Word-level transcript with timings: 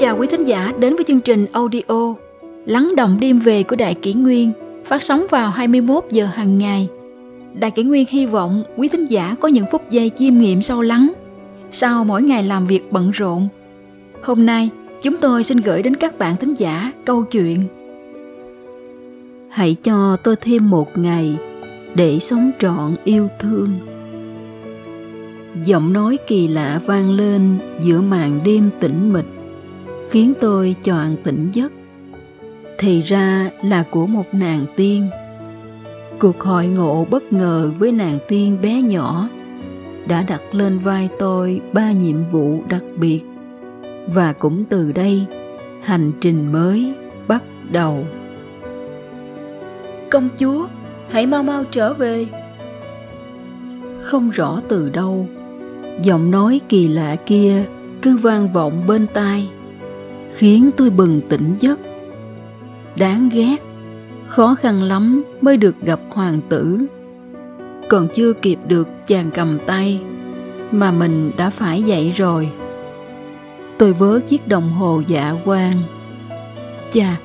chào 0.00 0.16
quý 0.18 0.26
thính 0.26 0.44
giả 0.44 0.72
đến 0.78 0.96
với 0.96 1.04
chương 1.04 1.20
trình 1.20 1.46
audio 1.52 2.14
Lắng 2.66 2.92
động 2.96 3.18
đêm 3.20 3.38
về 3.38 3.62
của 3.62 3.76
Đại 3.76 3.94
Kỷ 3.94 4.12
Nguyên 4.12 4.52
phát 4.84 5.02
sóng 5.02 5.26
vào 5.30 5.50
21 5.50 6.04
giờ 6.10 6.26
hàng 6.26 6.58
ngày. 6.58 6.88
Đại 7.54 7.70
Kỷ 7.70 7.82
Nguyên 7.82 8.06
hy 8.08 8.26
vọng 8.26 8.62
quý 8.76 8.88
thính 8.88 9.06
giả 9.06 9.36
có 9.40 9.48
những 9.48 9.64
phút 9.72 9.90
giây 9.90 10.10
chiêm 10.16 10.38
nghiệm 10.38 10.62
sâu 10.62 10.82
lắng 10.82 11.12
sau 11.70 12.04
mỗi 12.04 12.22
ngày 12.22 12.42
làm 12.42 12.66
việc 12.66 12.92
bận 12.92 13.10
rộn. 13.10 13.48
Hôm 14.22 14.46
nay, 14.46 14.70
chúng 15.02 15.16
tôi 15.16 15.44
xin 15.44 15.58
gửi 15.58 15.82
đến 15.82 15.96
các 15.96 16.18
bạn 16.18 16.36
thính 16.36 16.54
giả 16.54 16.92
câu 17.04 17.22
chuyện 17.22 17.58
Hãy 19.50 19.76
cho 19.82 20.16
tôi 20.16 20.36
thêm 20.36 20.70
một 20.70 20.98
ngày 20.98 21.36
để 21.94 22.18
sống 22.18 22.50
trọn 22.60 22.94
yêu 23.04 23.28
thương. 23.38 23.68
Giọng 25.64 25.92
nói 25.92 26.18
kỳ 26.26 26.48
lạ 26.48 26.80
vang 26.86 27.10
lên 27.10 27.58
giữa 27.82 28.00
màn 28.00 28.40
đêm 28.44 28.70
tĩnh 28.80 29.12
mịch 29.12 29.35
khiến 30.10 30.32
tôi 30.40 30.74
choàng 30.82 31.16
tỉnh 31.24 31.48
giấc. 31.52 31.72
Thì 32.78 33.02
ra 33.02 33.50
là 33.62 33.82
của 33.90 34.06
một 34.06 34.24
nàng 34.32 34.66
tiên. 34.76 35.08
Cuộc 36.18 36.40
hội 36.40 36.66
ngộ 36.66 37.06
bất 37.10 37.32
ngờ 37.32 37.70
với 37.78 37.92
nàng 37.92 38.18
tiên 38.28 38.58
bé 38.62 38.82
nhỏ 38.82 39.28
đã 40.08 40.22
đặt 40.22 40.42
lên 40.52 40.78
vai 40.78 41.08
tôi 41.18 41.60
ba 41.72 41.92
nhiệm 41.92 42.16
vụ 42.32 42.62
đặc 42.68 42.82
biệt. 42.96 43.20
Và 44.14 44.32
cũng 44.32 44.64
từ 44.64 44.92
đây 44.92 45.26
hành 45.82 46.12
trình 46.20 46.52
mới 46.52 46.92
bắt 47.28 47.42
đầu. 47.70 48.06
Công 50.10 50.28
chúa 50.38 50.66
hãy 51.10 51.26
mau 51.26 51.42
mau 51.42 51.64
trở 51.64 51.94
về. 51.94 52.26
Không 54.02 54.30
rõ 54.30 54.60
từ 54.68 54.90
đâu 54.90 55.28
giọng 56.02 56.30
nói 56.30 56.60
kỳ 56.68 56.88
lạ 56.88 57.16
kia 57.26 57.64
cứ 58.02 58.16
vang 58.16 58.52
vọng 58.52 58.86
bên 58.86 59.06
tai 59.14 59.48
khiến 60.36 60.70
tôi 60.76 60.90
bừng 60.90 61.20
tỉnh 61.28 61.54
giấc. 61.58 61.78
Đáng 62.96 63.28
ghét, 63.32 63.56
khó 64.26 64.54
khăn 64.54 64.82
lắm 64.82 65.24
mới 65.40 65.56
được 65.56 65.74
gặp 65.82 66.00
hoàng 66.10 66.40
tử. 66.48 66.86
Còn 67.88 68.08
chưa 68.14 68.32
kịp 68.32 68.58
được 68.66 68.88
chàng 69.06 69.30
cầm 69.34 69.58
tay 69.66 70.00
mà 70.72 70.90
mình 70.90 71.32
đã 71.36 71.50
phải 71.50 71.82
dậy 71.82 72.12
rồi. 72.16 72.50
Tôi 73.78 73.92
vớ 73.92 74.20
chiếc 74.26 74.48
đồng 74.48 74.72
hồ 74.72 75.02
dạ 75.06 75.34
quang 75.44 75.82
chà, 76.92 77.16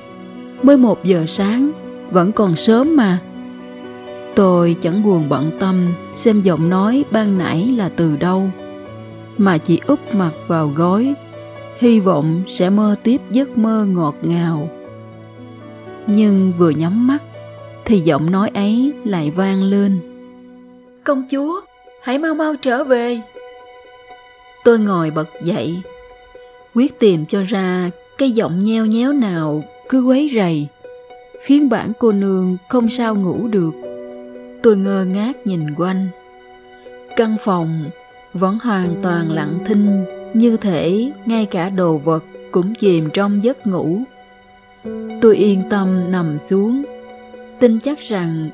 mới 0.62 0.76
một 0.76 1.04
giờ 1.04 1.24
sáng, 1.26 1.70
vẫn 2.10 2.32
còn 2.32 2.56
sớm 2.56 2.96
mà. 2.96 3.18
Tôi 4.34 4.76
chẳng 4.80 5.02
buồn 5.02 5.28
bận 5.28 5.50
tâm 5.60 5.92
xem 6.14 6.40
giọng 6.40 6.70
nói 6.70 7.04
ban 7.10 7.38
nãy 7.38 7.74
là 7.76 7.88
từ 7.88 8.16
đâu, 8.16 8.50
mà 9.38 9.58
chỉ 9.58 9.80
úp 9.86 10.14
mặt 10.14 10.30
vào 10.46 10.72
gối 10.76 11.14
hy 11.82 12.00
vọng 12.00 12.42
sẽ 12.46 12.70
mơ 12.70 12.96
tiếp 13.02 13.20
giấc 13.30 13.58
mơ 13.58 13.84
ngọt 13.84 14.14
ngào. 14.22 14.68
Nhưng 16.06 16.52
vừa 16.58 16.70
nhắm 16.70 17.06
mắt 17.06 17.18
thì 17.84 18.00
giọng 18.00 18.30
nói 18.30 18.50
ấy 18.54 18.92
lại 19.04 19.30
vang 19.30 19.62
lên. 19.62 19.98
Công 21.04 21.24
chúa 21.30 21.60
hãy 22.02 22.18
mau 22.18 22.34
mau 22.34 22.54
trở 22.62 22.84
về. 22.84 23.20
Tôi 24.64 24.78
ngồi 24.78 25.10
bật 25.10 25.28
dậy 25.42 25.82
quyết 26.74 26.98
tìm 26.98 27.24
cho 27.24 27.42
ra 27.42 27.90
cái 28.18 28.32
giọng 28.32 28.58
nheo 28.58 28.86
nhéo 28.86 29.12
nào 29.12 29.64
cứ 29.88 30.02
quấy 30.02 30.30
rầy 30.34 30.66
khiến 31.44 31.68
bản 31.68 31.92
cô 31.98 32.12
nương 32.12 32.56
không 32.68 32.90
sao 32.90 33.14
ngủ 33.14 33.48
được. 33.48 33.74
Tôi 34.62 34.76
ngơ 34.76 35.04
ngác 35.04 35.46
nhìn 35.46 35.74
quanh. 35.74 36.08
Căn 37.16 37.36
phòng 37.40 37.84
vẫn 38.34 38.58
hoàn 38.62 38.94
toàn 39.02 39.32
lặng 39.32 39.58
thinh 39.66 40.04
như 40.34 40.56
thể 40.56 41.10
ngay 41.26 41.46
cả 41.46 41.68
đồ 41.68 41.98
vật 41.98 42.24
cũng 42.50 42.74
chìm 42.74 43.08
trong 43.14 43.44
giấc 43.44 43.66
ngủ. 43.66 44.00
Tôi 45.20 45.36
yên 45.36 45.62
tâm 45.70 46.10
nằm 46.10 46.38
xuống, 46.38 46.82
tin 47.58 47.78
chắc 47.80 48.00
rằng 48.00 48.50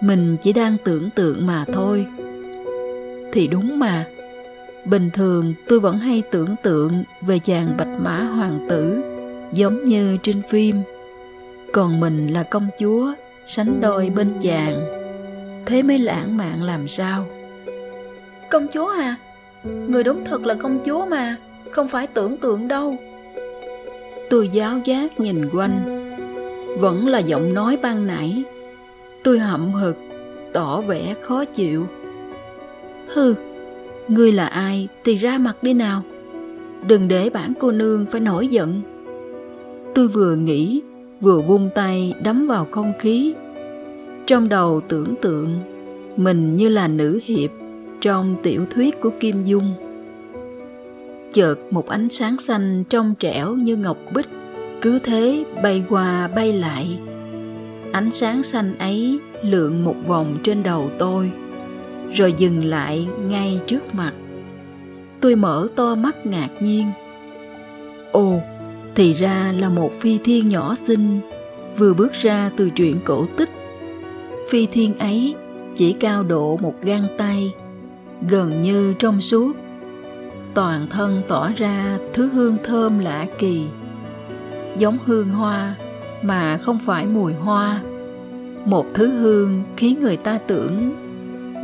mình 0.00 0.36
chỉ 0.42 0.52
đang 0.52 0.76
tưởng 0.84 1.10
tượng 1.10 1.46
mà 1.46 1.64
thôi. 1.72 2.06
Thì 3.32 3.46
đúng 3.46 3.78
mà, 3.78 4.06
bình 4.84 5.10
thường 5.12 5.54
tôi 5.68 5.80
vẫn 5.80 5.98
hay 5.98 6.22
tưởng 6.30 6.56
tượng 6.62 7.04
về 7.20 7.38
chàng 7.38 7.74
bạch 7.76 8.00
mã 8.00 8.22
hoàng 8.22 8.66
tử 8.68 9.02
giống 9.52 9.84
như 9.84 10.18
trên 10.22 10.42
phim. 10.50 10.76
Còn 11.72 12.00
mình 12.00 12.26
là 12.32 12.42
công 12.42 12.68
chúa, 12.78 13.12
sánh 13.46 13.80
đôi 13.80 14.10
bên 14.10 14.32
chàng, 14.40 14.80
thế 15.66 15.82
mới 15.82 15.98
lãng 15.98 16.36
mạn 16.36 16.62
làm 16.62 16.88
sao? 16.88 17.26
Công 18.50 18.66
chúa 18.72 18.88
à 18.88 19.16
người 19.88 20.04
đúng 20.04 20.24
thật 20.24 20.46
là 20.46 20.54
công 20.54 20.78
chúa 20.84 21.06
mà, 21.06 21.36
không 21.70 21.88
phải 21.88 22.06
tưởng 22.06 22.36
tượng 22.36 22.68
đâu. 22.68 22.96
Tôi 24.30 24.48
giáo 24.48 24.78
giác 24.84 25.20
nhìn 25.20 25.48
quanh. 25.52 26.06
Vẫn 26.78 27.08
là 27.08 27.18
giọng 27.18 27.54
nói 27.54 27.78
ban 27.82 28.06
nãy. 28.06 28.42
Tôi 29.22 29.38
hậm 29.38 29.72
hực, 29.72 29.96
tỏ 30.52 30.80
vẻ 30.80 31.14
khó 31.20 31.44
chịu. 31.44 31.86
Hừ, 33.08 33.34
ngươi 34.08 34.32
là 34.32 34.46
ai 34.46 34.88
thì 35.04 35.16
ra 35.16 35.38
mặt 35.38 35.62
đi 35.62 35.74
nào. 35.74 36.02
Đừng 36.86 37.08
để 37.08 37.30
bản 37.30 37.52
cô 37.60 37.70
nương 37.70 38.06
phải 38.06 38.20
nổi 38.20 38.48
giận. 38.48 38.80
Tôi 39.94 40.08
vừa 40.08 40.34
nghĩ, 40.34 40.82
vừa 41.20 41.40
vung 41.40 41.70
tay 41.74 42.14
đấm 42.22 42.46
vào 42.46 42.66
không 42.70 42.92
khí. 42.98 43.34
Trong 44.26 44.48
đầu 44.48 44.80
tưởng 44.88 45.14
tượng, 45.22 45.60
mình 46.16 46.56
như 46.56 46.68
là 46.68 46.88
nữ 46.88 47.20
hiệp 47.24 47.50
trong 48.00 48.36
tiểu 48.42 48.66
thuyết 48.70 49.00
của 49.00 49.10
kim 49.20 49.44
dung. 49.44 49.74
Chợt 51.32 51.56
một 51.70 51.88
ánh 51.88 52.08
sáng 52.08 52.38
xanh 52.38 52.84
trong 52.88 53.14
trẻo 53.18 53.54
như 53.54 53.76
ngọc 53.76 53.98
bích, 54.14 54.28
cứ 54.82 54.98
thế 54.98 55.44
bay 55.62 55.84
qua 55.88 56.28
bay 56.28 56.52
lại. 56.52 56.98
Ánh 57.92 58.10
sáng 58.10 58.42
xanh 58.42 58.78
ấy 58.78 59.18
lượn 59.42 59.84
một 59.84 59.96
vòng 60.06 60.36
trên 60.42 60.62
đầu 60.62 60.90
tôi, 60.98 61.30
rồi 62.12 62.34
dừng 62.36 62.64
lại 62.64 63.06
ngay 63.28 63.60
trước 63.66 63.94
mặt. 63.94 64.12
Tôi 65.20 65.34
mở 65.34 65.68
to 65.76 65.94
mắt 65.94 66.26
ngạc 66.26 66.48
nhiên. 66.60 66.86
Ồ, 68.12 68.40
thì 68.94 69.14
ra 69.14 69.52
là 69.58 69.68
một 69.68 69.92
phi 70.00 70.18
thiên 70.24 70.48
nhỏ 70.48 70.74
xinh, 70.74 71.20
vừa 71.78 71.94
bước 71.94 72.12
ra 72.12 72.50
từ 72.56 72.70
truyện 72.70 72.96
cổ 73.04 73.26
tích. 73.36 73.50
Phi 74.48 74.66
thiên 74.66 74.98
ấy 74.98 75.34
chỉ 75.76 75.92
cao 75.92 76.22
độ 76.22 76.56
một 76.56 76.74
gang 76.82 77.06
tay 77.18 77.52
gần 78.28 78.62
như 78.62 78.94
trong 78.98 79.20
suốt. 79.20 79.52
Toàn 80.54 80.86
thân 80.90 81.22
tỏa 81.28 81.52
ra 81.52 81.98
thứ 82.14 82.28
hương 82.28 82.56
thơm 82.64 82.98
lạ 82.98 83.26
kỳ. 83.38 83.66
Giống 84.78 84.98
hương 85.04 85.28
hoa, 85.28 85.74
mà 86.22 86.58
không 86.58 86.78
phải 86.86 87.06
mùi 87.06 87.32
hoa. 87.32 87.82
Một 88.64 88.86
thứ 88.94 89.10
hương 89.10 89.62
khiến 89.76 90.00
người 90.00 90.16
ta 90.16 90.38
tưởng 90.38 90.92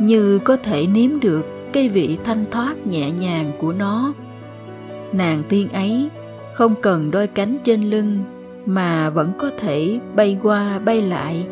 như 0.01 0.39
có 0.39 0.57
thể 0.57 0.87
nếm 0.87 1.19
được 1.19 1.45
cái 1.73 1.89
vị 1.89 2.17
thanh 2.23 2.45
thoát 2.51 2.87
nhẹ 2.87 3.11
nhàng 3.11 3.51
của 3.59 3.73
nó. 3.73 4.13
Nàng 5.11 5.43
tiên 5.49 5.69
ấy 5.73 6.09
không 6.53 6.75
cần 6.81 7.11
đôi 7.11 7.27
cánh 7.27 7.57
trên 7.63 7.83
lưng 7.83 8.19
mà 8.65 9.09
vẫn 9.09 9.31
có 9.37 9.51
thể 9.59 9.99
bay 10.15 10.37
qua 10.43 10.79
bay 10.79 11.01
lại. 11.01 11.45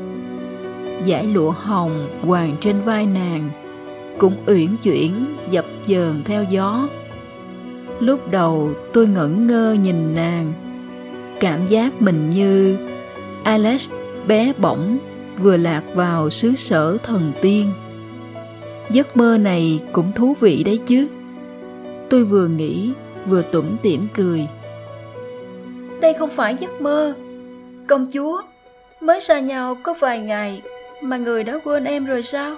Dải 1.07 1.23
lụa 1.23 1.51
hồng 1.51 2.07
hoàng 2.21 2.55
trên 2.59 2.81
vai 2.85 3.05
nàng 3.05 3.49
cũng 4.17 4.35
uyển 4.45 4.77
chuyển, 4.83 5.25
dập 5.49 5.65
dờn 5.87 6.21
theo 6.25 6.43
gió. 6.43 6.87
Lúc 7.99 8.31
đầu 8.31 8.71
tôi 8.93 9.07
ngẩn 9.07 9.47
ngơ 9.47 9.73
nhìn 9.83 10.15
nàng, 10.15 10.53
cảm 11.39 11.67
giác 11.67 12.01
mình 12.01 12.29
như 12.29 12.77
alex 13.43 13.89
bé 14.27 14.53
bỏng 14.57 14.97
vừa 15.39 15.57
lạc 15.57 15.83
vào 15.93 16.29
xứ 16.29 16.55
sở 16.55 16.97
thần 16.97 17.31
tiên. 17.41 17.69
Giấc 18.89 19.17
mơ 19.17 19.37
này 19.37 19.79
cũng 19.91 20.11
thú 20.15 20.35
vị 20.39 20.63
đấy 20.63 20.79
chứ. 20.85 21.07
Tôi 22.09 22.23
vừa 22.23 22.47
nghĩ, 22.47 22.91
vừa 23.27 23.41
tủm 23.41 23.65
tỉm 23.81 24.07
cười. 24.13 24.47
Đây 26.01 26.13
không 26.13 26.29
phải 26.29 26.55
giấc 26.59 26.81
mơ. 26.81 27.13
Công 27.87 28.05
chúa, 28.13 28.41
mới 29.01 29.21
xa 29.21 29.39
nhau 29.39 29.77
có 29.83 29.93
vài 29.99 30.19
ngày 30.19 30.61
mà 31.01 31.17
người 31.17 31.43
đã 31.43 31.59
quên 31.63 31.83
em 31.83 32.05
rồi 32.05 32.23
sao? 32.23 32.55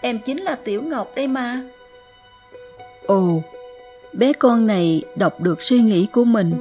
Em 0.00 0.18
chính 0.18 0.42
là 0.42 0.54
tiểu 0.54 0.82
ngọc 0.82 1.12
đây 1.14 1.28
mà. 1.28 1.62
Ồ, 3.06 3.42
bé 4.12 4.32
con 4.32 4.66
này 4.66 5.02
đọc 5.16 5.40
được 5.40 5.62
suy 5.62 5.80
nghĩ 5.82 6.06
của 6.06 6.24
mình. 6.24 6.52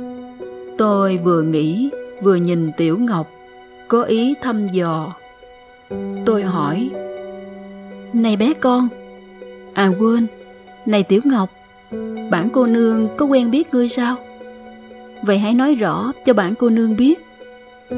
Tôi 0.78 1.18
vừa 1.18 1.42
nghĩ, 1.42 1.90
vừa 2.22 2.36
nhìn 2.36 2.72
tiểu 2.78 2.98
ngọc, 2.98 3.32
có 3.88 4.04
ý 4.04 4.34
thăm 4.42 4.68
dò. 4.68 5.16
Tôi 6.26 6.44
hỏi, 6.44 6.90
này 8.14 8.36
bé 8.36 8.54
con. 8.54 8.88
À 9.74 9.92
quên. 10.00 10.28
Này 10.86 11.04
tiểu 11.04 11.22
ngọc, 11.24 11.50
bản 12.30 12.50
cô 12.54 12.66
nương 12.66 13.08
có 13.18 13.26
quen 13.26 13.52
biết 13.52 13.74
ngươi 13.74 13.90
sao? 13.90 14.16
Vậy 15.22 15.38
hãy 15.38 15.54
nói 15.54 15.76
rõ 15.76 16.12
cho 16.26 16.34
bản 16.34 16.56
cô 16.56 16.70
nương 16.70 16.96
biết. 16.96 17.20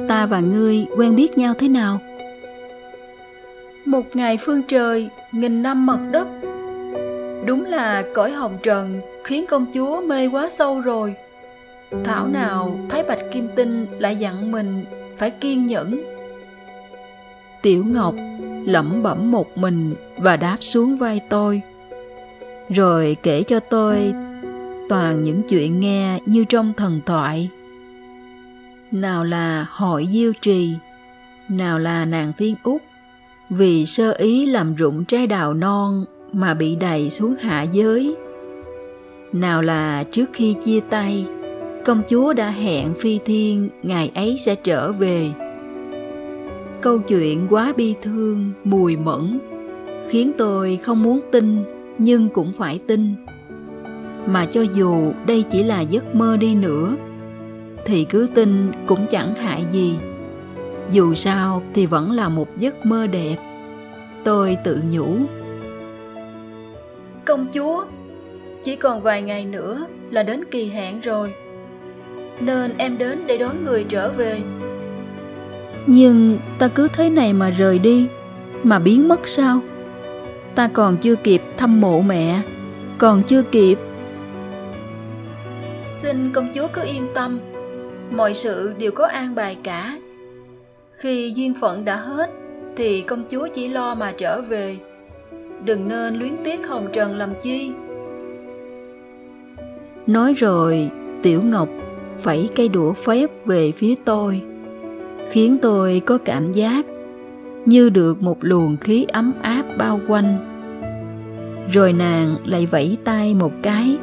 Ta 0.07 0.25
và 0.25 0.39
ngươi 0.39 0.85
quen 0.97 1.15
biết 1.15 1.37
nhau 1.37 1.53
thế 1.59 1.67
nào? 1.67 1.99
Một 3.85 4.15
ngày 4.15 4.37
phương 4.37 4.63
trời, 4.67 5.09
nghìn 5.31 5.63
năm 5.63 5.85
mật 5.85 5.99
đất. 6.11 6.27
Đúng 7.45 7.65
là 7.65 8.03
cõi 8.13 8.31
hồng 8.31 8.57
trần 8.63 9.01
khiến 9.23 9.45
công 9.49 9.65
chúa 9.73 10.01
mê 10.01 10.27
quá 10.27 10.49
sâu 10.49 10.81
rồi. 10.81 11.15
Thảo 12.03 12.27
nào 12.27 12.79
thái 12.89 13.03
bạch 13.03 13.19
kim 13.31 13.47
tinh 13.55 13.85
lại 13.99 14.15
dặn 14.15 14.51
mình 14.51 14.83
phải 15.17 15.29
kiên 15.29 15.67
nhẫn. 15.67 16.01
Tiểu 17.61 17.85
ngọc 17.85 18.15
lẩm 18.65 19.03
bẩm 19.03 19.31
một 19.31 19.57
mình 19.57 19.95
và 20.17 20.37
đáp 20.37 20.57
xuống 20.61 20.97
vai 20.97 21.21
tôi. 21.29 21.61
Rồi 22.69 23.17
kể 23.23 23.43
cho 23.43 23.59
tôi 23.59 24.13
toàn 24.89 25.23
những 25.23 25.41
chuyện 25.49 25.79
nghe 25.79 26.19
như 26.25 26.45
trong 26.45 26.73
thần 26.73 26.99
thoại. 27.05 27.49
Nào 28.91 29.23
là 29.23 29.65
hội 29.69 30.07
diêu 30.11 30.33
trì, 30.41 30.73
nào 31.49 31.79
là 31.79 32.05
nàng 32.05 32.33
tiên 32.37 32.55
út 32.63 32.81
vì 33.53 33.85
sơ 33.85 34.13
ý 34.17 34.45
làm 34.45 34.75
rụng 34.75 35.05
trái 35.05 35.27
đào 35.27 35.53
non 35.53 36.05
mà 36.33 36.53
bị 36.53 36.75
đầy 36.75 37.09
xuống 37.09 37.35
hạ 37.39 37.63
giới. 37.63 38.15
Nào 39.33 39.61
là 39.61 40.03
trước 40.03 40.29
khi 40.33 40.55
chia 40.65 40.79
tay, 40.79 41.25
công 41.85 42.01
chúa 42.09 42.33
đã 42.33 42.49
hẹn 42.49 42.93
phi 42.93 43.19
thiên 43.25 43.69
ngày 43.83 44.11
ấy 44.15 44.37
sẽ 44.39 44.55
trở 44.55 44.91
về. 44.91 45.29
Câu 46.81 46.99
chuyện 46.99 47.47
quá 47.49 47.73
bi 47.77 47.95
thương, 48.01 48.51
mùi 48.63 48.95
mẫn, 48.95 49.39
khiến 50.09 50.31
tôi 50.37 50.77
không 50.77 51.03
muốn 51.03 51.19
tin 51.31 51.63
nhưng 51.97 52.29
cũng 52.29 52.53
phải 52.53 52.79
tin. 52.87 53.13
Mà 54.25 54.45
cho 54.45 54.61
dù 54.61 55.11
đây 55.27 55.43
chỉ 55.51 55.63
là 55.63 55.81
giấc 55.81 56.15
mơ 56.15 56.37
đi 56.37 56.55
nữa, 56.55 56.95
thì 57.85 58.03
cứ 58.03 58.27
tin 58.35 58.71
cũng 58.87 59.07
chẳng 59.09 59.35
hại 59.35 59.65
gì 59.71 59.95
dù 60.91 61.13
sao 61.13 61.63
thì 61.73 61.85
vẫn 61.85 62.11
là 62.11 62.29
một 62.29 62.57
giấc 62.57 62.85
mơ 62.85 63.07
đẹp. 63.07 63.35
Tôi 64.23 64.57
tự 64.63 64.79
nhủ. 64.89 65.17
Công 67.25 67.47
chúa 67.53 67.85
chỉ 68.63 68.75
còn 68.75 69.01
vài 69.01 69.21
ngày 69.21 69.45
nữa 69.45 69.85
là 70.09 70.23
đến 70.23 70.43
kỳ 70.51 70.69
hạn 70.69 70.99
rồi. 70.99 71.33
Nên 72.39 72.77
em 72.77 72.97
đến 72.97 73.27
để 73.27 73.37
đón 73.37 73.65
người 73.65 73.85
trở 73.89 74.11
về. 74.11 74.39
Nhưng 75.87 76.39
ta 76.59 76.67
cứ 76.67 76.87
thế 76.87 77.09
này 77.09 77.33
mà 77.33 77.49
rời 77.49 77.79
đi 77.79 78.07
mà 78.63 78.79
biến 78.79 79.07
mất 79.07 79.27
sao? 79.27 79.59
Ta 80.55 80.69
còn 80.73 80.97
chưa 80.97 81.15
kịp 81.15 81.41
thăm 81.57 81.81
mộ 81.81 82.01
mẹ 82.01 82.41
còn 82.97 83.23
chưa 83.23 83.41
kịp. 83.41 83.79
Xin 85.99 86.31
công 86.33 86.51
chúa 86.53 86.67
cứ 86.73 86.81
yên 86.83 87.07
tâm 87.13 87.39
mọi 88.11 88.33
sự 88.33 88.73
đều 88.77 88.91
có 88.91 89.05
an 89.05 89.35
bài 89.35 89.57
cả 89.63 89.97
khi 91.01 91.31
duyên 91.35 91.53
phận 91.53 91.85
đã 91.85 91.95
hết, 91.95 92.29
thì 92.75 93.01
công 93.01 93.23
chúa 93.29 93.47
chỉ 93.53 93.67
lo 93.67 93.95
mà 93.95 94.13
trở 94.17 94.41
về. 94.41 94.77
Đừng 95.65 95.87
nên 95.87 96.19
luyến 96.19 96.33
tiếc 96.43 96.67
hồng 96.67 96.87
trần 96.93 97.17
làm 97.17 97.33
chi. 97.41 97.71
Nói 100.07 100.33
rồi, 100.33 100.89
tiểu 101.23 101.41
ngọc 101.43 101.69
phẩy 102.19 102.49
cây 102.55 102.67
đũa 102.67 102.93
phép 102.93 103.29
về 103.45 103.71
phía 103.71 103.95
tôi, 104.05 104.41
khiến 105.29 105.57
tôi 105.61 106.01
có 106.05 106.17
cảm 106.17 106.51
giác 106.51 106.85
như 107.65 107.89
được 107.89 108.21
một 108.21 108.37
luồng 108.41 108.77
khí 108.77 109.05
ấm 109.13 109.33
áp 109.41 109.63
bao 109.77 109.99
quanh. 110.07 110.37
Rồi 111.71 111.93
nàng 111.93 112.35
lại 112.45 112.65
vẫy 112.65 112.97
tay 113.03 113.33
một 113.33 113.51
cái, 113.63 113.97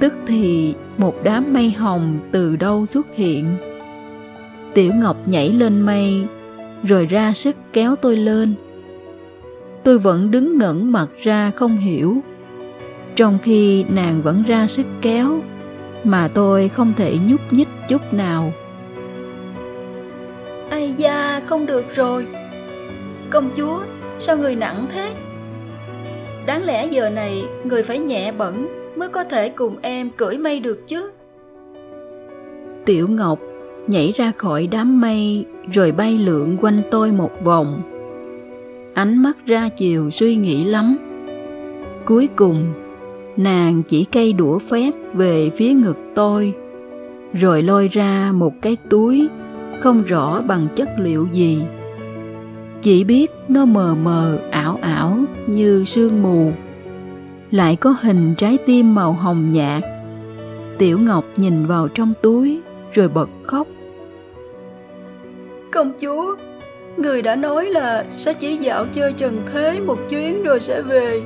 tức 0.00 0.12
thì 0.26 0.74
một 0.96 1.14
đám 1.24 1.52
mây 1.52 1.70
hồng 1.70 2.18
từ 2.32 2.56
đâu 2.56 2.86
xuất 2.86 3.06
hiện 3.14 3.44
tiểu 4.74 4.92
ngọc 4.94 5.16
nhảy 5.26 5.50
lên 5.50 5.80
mây 5.80 6.26
rồi 6.84 7.06
ra 7.06 7.32
sức 7.32 7.56
kéo 7.72 7.96
tôi 7.96 8.16
lên. 8.16 8.54
Tôi 9.84 9.98
vẫn 9.98 10.30
đứng 10.30 10.58
ngẩn 10.58 10.92
mặt 10.92 11.08
ra 11.22 11.50
không 11.50 11.76
hiểu. 11.76 12.16
Trong 13.16 13.38
khi 13.42 13.84
nàng 13.88 14.22
vẫn 14.22 14.42
ra 14.46 14.66
sức 14.66 14.86
kéo 15.02 15.40
mà 16.04 16.28
tôi 16.28 16.68
không 16.68 16.92
thể 16.96 17.16
nhúc 17.28 17.40
nhích 17.50 17.68
chút 17.88 18.12
nào. 18.12 18.52
Ai 20.70 20.94
da 20.96 21.40
không 21.46 21.66
được 21.66 21.84
rồi. 21.94 22.26
Công 23.30 23.50
chúa 23.56 23.80
sao 24.20 24.36
người 24.36 24.56
nặng 24.56 24.86
thế? 24.92 25.10
Đáng 26.46 26.64
lẽ 26.64 26.86
giờ 26.86 27.10
này 27.10 27.44
người 27.64 27.82
phải 27.82 27.98
nhẹ 27.98 28.32
bẩn 28.32 28.68
mới 28.96 29.08
có 29.08 29.24
thể 29.24 29.48
cùng 29.48 29.76
em 29.82 30.10
cưỡi 30.10 30.38
mây 30.38 30.60
được 30.60 30.88
chứ? 30.88 31.10
Tiểu 32.84 33.08
ngọc 33.08 33.38
nhảy 33.86 34.12
ra 34.16 34.32
khỏi 34.36 34.66
đám 34.66 35.00
mây 35.00 35.46
rồi 35.72 35.92
bay 35.92 36.18
lượn 36.18 36.56
quanh 36.60 36.82
tôi 36.90 37.12
một 37.12 37.30
vòng. 37.44 37.82
Ánh 38.94 39.22
mắt 39.22 39.36
ra 39.46 39.68
chiều 39.68 40.10
suy 40.10 40.36
nghĩ 40.36 40.64
lắm. 40.64 40.96
Cuối 42.04 42.28
cùng, 42.36 42.72
nàng 43.36 43.82
chỉ 43.82 44.04
cây 44.04 44.32
đũa 44.32 44.58
phép 44.58 44.90
về 45.14 45.50
phía 45.56 45.72
ngực 45.72 45.98
tôi, 46.14 46.54
rồi 47.32 47.62
lôi 47.62 47.88
ra 47.88 48.32
một 48.32 48.52
cái 48.62 48.76
túi 48.90 49.28
không 49.80 50.02
rõ 50.02 50.40
bằng 50.40 50.68
chất 50.76 50.88
liệu 50.98 51.26
gì. 51.32 51.62
Chỉ 52.82 53.04
biết 53.04 53.30
nó 53.48 53.64
mờ 53.64 53.94
mờ, 53.94 54.38
ảo 54.50 54.78
ảo 54.82 55.18
như 55.46 55.84
sương 55.84 56.22
mù. 56.22 56.52
Lại 57.50 57.76
có 57.76 57.96
hình 58.00 58.34
trái 58.34 58.58
tim 58.66 58.94
màu 58.94 59.12
hồng 59.12 59.52
nhạt. 59.52 59.82
Tiểu 60.78 60.98
ngọc 60.98 61.24
nhìn 61.36 61.66
vào 61.66 61.88
trong 61.88 62.12
túi 62.22 62.60
rồi 62.92 63.08
bật 63.08 63.28
khóc. 63.42 63.66
Công 65.72 65.92
chúa, 66.00 66.36
người 66.96 67.22
đã 67.22 67.36
nói 67.36 67.66
là 67.66 68.04
sẽ 68.16 68.34
chỉ 68.34 68.56
dạo 68.56 68.86
chơi 68.94 69.12
trần 69.12 69.42
thế 69.52 69.80
một 69.80 69.98
chuyến 70.08 70.42
rồi 70.42 70.60
sẽ 70.60 70.82
về. 70.82 71.22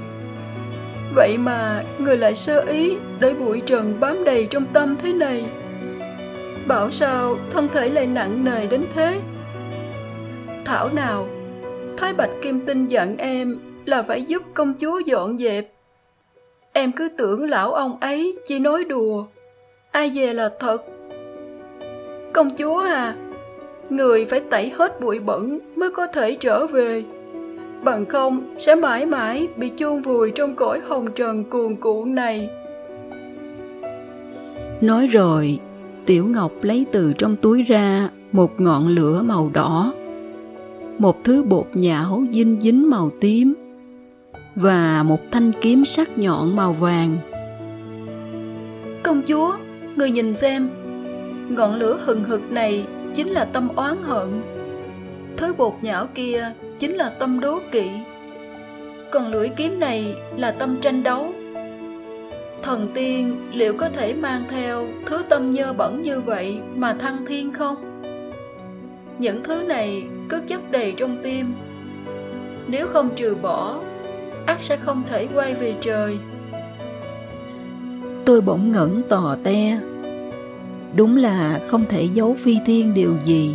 Vậy 1.14 1.38
mà 1.38 1.84
người 1.98 2.16
lại 2.16 2.34
sơ 2.34 2.60
ý 2.60 2.96
để 3.20 3.34
bụi 3.34 3.62
trần 3.66 3.94
bám 4.00 4.24
đầy 4.24 4.46
trong 4.50 4.66
tâm 4.72 4.96
thế 5.02 5.12
này. 5.12 5.44
Bảo 6.66 6.90
sao 6.90 7.36
thân 7.52 7.68
thể 7.72 7.88
lại 7.88 8.06
nặng 8.06 8.44
nề 8.44 8.66
đến 8.66 8.84
thế? 8.94 9.20
Thảo 10.64 10.88
nào, 10.92 11.28
thái 11.96 12.14
bạch 12.14 12.30
kim 12.42 12.60
tinh 12.66 12.86
dặn 12.86 13.16
em 13.16 13.58
là 13.84 14.02
phải 14.02 14.22
giúp 14.22 14.42
công 14.54 14.74
chúa 14.80 14.98
dọn 14.98 15.38
dẹp. 15.38 15.72
Em 16.72 16.92
cứ 16.92 17.08
tưởng 17.18 17.50
lão 17.50 17.72
ông 17.72 18.00
ấy 18.00 18.36
chỉ 18.46 18.58
nói 18.58 18.84
đùa. 18.84 19.26
Ai 19.90 20.12
về 20.14 20.34
là 20.34 20.50
thật 20.60 20.82
công 22.36 22.50
chúa 22.50 22.78
à. 22.78 23.14
Người 23.90 24.24
phải 24.24 24.40
tẩy 24.40 24.70
hết 24.70 25.00
bụi 25.00 25.20
bẩn 25.20 25.58
mới 25.76 25.90
có 25.90 26.06
thể 26.06 26.36
trở 26.40 26.66
về. 26.66 27.04
Bằng 27.82 28.06
không 28.06 28.54
sẽ 28.58 28.74
mãi 28.74 29.06
mãi 29.06 29.48
bị 29.56 29.70
chôn 29.76 30.02
vùi 30.02 30.30
trong 30.30 30.56
cõi 30.56 30.80
hồng 30.80 31.06
trần 31.14 31.44
cuồn 31.44 31.76
cuộn 31.76 32.14
này. 32.14 32.48
Nói 34.80 35.06
rồi 35.06 35.58
tiểu 36.06 36.26
ngọc 36.26 36.52
lấy 36.62 36.86
từ 36.92 37.12
trong 37.18 37.36
túi 37.36 37.62
ra 37.62 38.10
một 38.32 38.60
ngọn 38.60 38.88
lửa 38.88 39.22
màu 39.22 39.50
đỏ. 39.52 39.92
Một 40.98 41.24
thứ 41.24 41.42
bột 41.42 41.66
nhão 41.74 42.22
dinh 42.30 42.60
dính 42.60 42.90
màu 42.90 43.10
tím 43.20 43.54
và 44.54 45.02
một 45.02 45.20
thanh 45.30 45.52
kiếm 45.60 45.84
sắc 45.84 46.18
nhọn 46.18 46.56
màu 46.56 46.72
vàng. 46.72 47.16
Công 49.02 49.22
chúa 49.26 49.52
người 49.96 50.10
nhìn 50.10 50.34
xem 50.34 50.68
ngọn 51.48 51.74
lửa 51.74 51.98
hừng 52.04 52.24
hực 52.24 52.52
này 52.52 52.86
chính 53.14 53.28
là 53.28 53.44
tâm 53.44 53.68
oán 53.76 53.96
hận. 54.02 54.42
Thứ 55.36 55.54
bột 55.58 55.74
nhão 55.82 56.06
kia 56.14 56.52
chính 56.78 56.94
là 56.94 57.10
tâm 57.18 57.40
đố 57.40 57.58
kỵ. 57.72 57.88
Còn 59.10 59.32
lưỡi 59.32 59.48
kiếm 59.48 59.80
này 59.80 60.14
là 60.36 60.50
tâm 60.50 60.76
tranh 60.80 61.02
đấu. 61.02 61.32
Thần 62.62 62.88
tiên 62.94 63.36
liệu 63.52 63.72
có 63.76 63.88
thể 63.88 64.14
mang 64.14 64.42
theo 64.50 64.86
thứ 65.06 65.22
tâm 65.28 65.52
nhơ 65.52 65.72
bẩn 65.72 66.02
như 66.02 66.20
vậy 66.20 66.58
mà 66.74 66.94
thăng 66.94 67.26
thiên 67.26 67.52
không? 67.52 68.02
Những 69.18 69.42
thứ 69.42 69.62
này 69.62 70.02
cứ 70.28 70.40
chất 70.46 70.70
đầy 70.70 70.94
trong 70.96 71.16
tim. 71.22 71.54
Nếu 72.66 72.86
không 72.88 73.10
trừ 73.16 73.36
bỏ 73.42 73.78
ắt 74.46 74.58
sẽ 74.62 74.76
không 74.76 75.02
thể 75.10 75.28
quay 75.34 75.54
về 75.54 75.74
trời. 75.80 76.18
Tôi 78.24 78.40
bỗng 78.40 78.72
ngẩn 78.72 79.02
tò 79.08 79.36
te 79.44 79.78
đúng 80.96 81.16
là 81.16 81.60
không 81.68 81.84
thể 81.88 82.08
giấu 82.14 82.36
phi 82.42 82.58
thiên 82.66 82.94
điều 82.94 83.16
gì. 83.24 83.54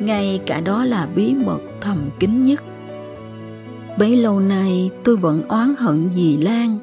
Ngay 0.00 0.40
cả 0.46 0.60
đó 0.60 0.84
là 0.84 1.08
bí 1.14 1.34
mật 1.34 1.60
thầm 1.80 1.98
kín 2.18 2.44
nhất. 2.44 2.62
Bấy 3.98 4.16
lâu 4.16 4.40
nay 4.40 4.90
tôi 5.04 5.16
vẫn 5.16 5.42
oán 5.48 5.74
hận 5.78 6.10
dì 6.12 6.36
lan. 6.36 6.78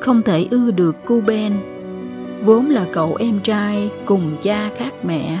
Không 0.00 0.22
thể 0.22 0.46
ưa 0.50 0.70
được 0.70 0.96
cu 1.06 1.20
ben. 1.20 1.56
Vốn 2.44 2.70
là 2.70 2.86
cậu 2.92 3.16
em 3.18 3.40
trai 3.40 3.90
cùng 4.04 4.36
cha 4.42 4.70
khác 4.76 4.94
mẹ. 5.04 5.38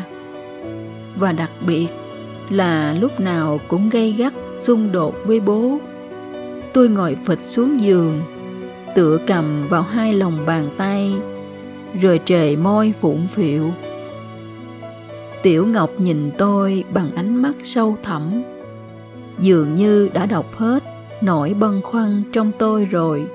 Và 1.16 1.32
đặc 1.32 1.50
biệt 1.66 1.86
là 2.50 2.96
lúc 3.00 3.20
nào 3.20 3.60
cũng 3.68 3.88
gây 3.90 4.12
gắt, 4.12 4.32
xung 4.58 4.92
đột 4.92 5.14
với 5.24 5.40
bố. 5.40 5.78
Tôi 6.72 6.88
ngồi 6.88 7.16
phịch 7.24 7.40
xuống 7.44 7.80
giường, 7.80 8.22
tựa 8.94 9.18
cầm 9.26 9.68
vào 9.68 9.82
hai 9.82 10.12
lòng 10.12 10.46
bàn 10.46 10.68
tay 10.76 11.14
rồi 12.00 12.20
trề 12.24 12.56
môi 12.56 12.94
phụng 13.00 13.26
phịu 13.26 13.70
tiểu 15.42 15.66
ngọc 15.66 15.90
nhìn 15.98 16.30
tôi 16.38 16.84
bằng 16.92 17.10
ánh 17.16 17.36
mắt 17.36 17.54
sâu 17.64 17.96
thẳm 18.02 18.42
dường 19.38 19.74
như 19.74 20.08
đã 20.12 20.26
đọc 20.26 20.56
hết 20.56 20.82
nỗi 21.20 21.54
băn 21.54 21.82
khoăn 21.82 22.22
trong 22.32 22.52
tôi 22.58 22.84
rồi 22.84 23.26